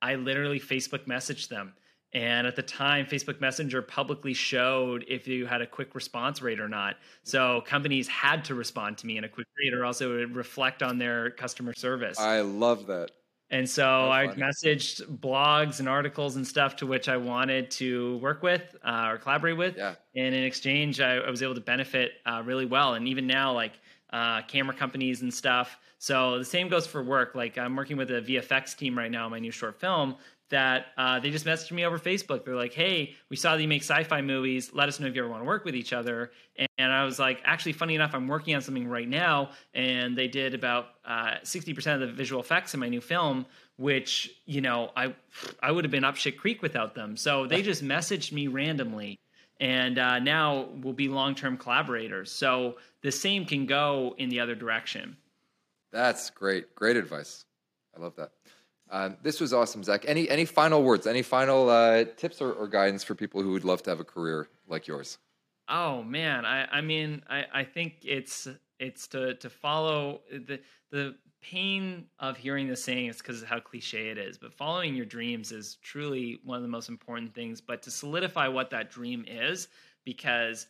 [0.00, 1.74] I literally Facebook messaged them.
[2.12, 6.60] And at the time, Facebook Messenger publicly showed if you had a quick response rate
[6.60, 6.94] or not.
[7.24, 10.36] So companies had to respond to me in a quick rate, or else it would
[10.36, 12.20] reflect on their customer service.
[12.20, 13.10] I love that.
[13.54, 18.42] And so I messaged blogs and articles and stuff to which I wanted to work
[18.42, 19.76] with uh, or collaborate with.
[19.76, 19.94] Yeah.
[20.16, 22.94] And in exchange, I, I was able to benefit uh, really well.
[22.94, 23.74] And even now, like
[24.12, 25.78] uh, camera companies and stuff.
[25.98, 27.36] So the same goes for work.
[27.36, 30.16] Like I'm working with a VFX team right now, my new short film.
[30.54, 32.44] That uh, they just messaged me over Facebook.
[32.44, 34.70] They're like, "Hey, we saw that you make sci-fi movies.
[34.72, 36.30] Let us know if you ever want to work with each other."
[36.78, 40.28] And I was like, "Actually, funny enough, I'm working on something right now." And they
[40.28, 43.46] did about uh, sixty uh, percent of the visual effects in my new film,
[43.78, 45.12] which you know I
[45.60, 47.16] I would have been up shit creek without them.
[47.16, 49.18] So they just messaged me randomly
[49.60, 52.30] and uh, now we'll be long-term collaborators.
[52.30, 55.16] So the same can go in the other direction.
[55.92, 56.74] That's great.
[56.74, 57.44] Great advice.
[57.96, 58.32] I love that.
[58.94, 60.04] Um, this was awesome, Zach.
[60.06, 61.08] Any any final words?
[61.08, 64.04] Any final uh, tips or, or, guidance for people who would love to have a
[64.04, 65.18] career like yours?
[65.68, 68.46] Oh man, I, I mean, I, I think it's
[68.78, 70.60] it's to to follow the
[70.92, 74.94] the pain of hearing the saying is because of how cliche it is, but following
[74.94, 77.60] your dreams is truly one of the most important things.
[77.60, 79.66] But to solidify what that dream is,
[80.04, 80.68] because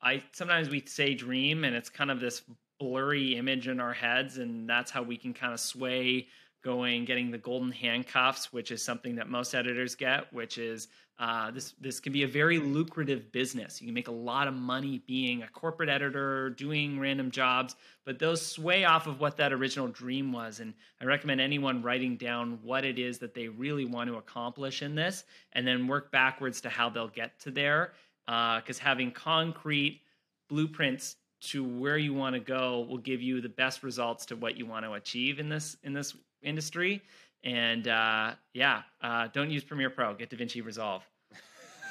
[0.00, 2.40] I sometimes we say dream and it's kind of this
[2.78, 6.28] blurry image in our heads, and that's how we can kind of sway
[6.62, 10.88] going getting the golden handcuffs which is something that most editors get which is
[11.20, 13.78] uh, this this can be a very lucrative business.
[13.78, 18.18] You can make a lot of money being a corporate editor doing random jobs but
[18.18, 22.58] those sway off of what that original dream was and i recommend anyone writing down
[22.62, 26.60] what it is that they really want to accomplish in this and then work backwards
[26.62, 27.92] to how they'll get to there
[28.26, 30.00] because uh, having concrete
[30.48, 34.56] blueprints to where you want to go will give you the best results to what
[34.56, 37.02] you want to achieve in this in this industry.
[37.42, 40.14] And uh, yeah, uh, don't use Premiere Pro.
[40.14, 41.02] Get DaVinci Resolve.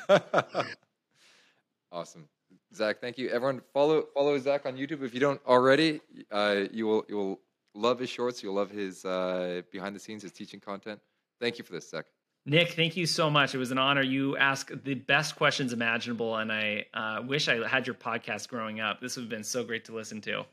[1.91, 2.27] awesome,
[2.73, 3.01] Zach.
[3.01, 3.29] Thank you.
[3.29, 6.01] Everyone, follow follow Zach on YouTube if you don't already.
[6.31, 7.39] Uh, you will you will
[7.73, 8.43] love his shorts.
[8.43, 10.99] You'll love his uh, behind the scenes, his teaching content.
[11.39, 12.05] Thank you for this, Zach.
[12.45, 13.53] Nick, thank you so much.
[13.53, 14.01] It was an honor.
[14.01, 18.79] You ask the best questions imaginable, and I uh, wish I had your podcast growing
[18.79, 19.01] up.
[19.01, 20.45] This would have been so great to listen to.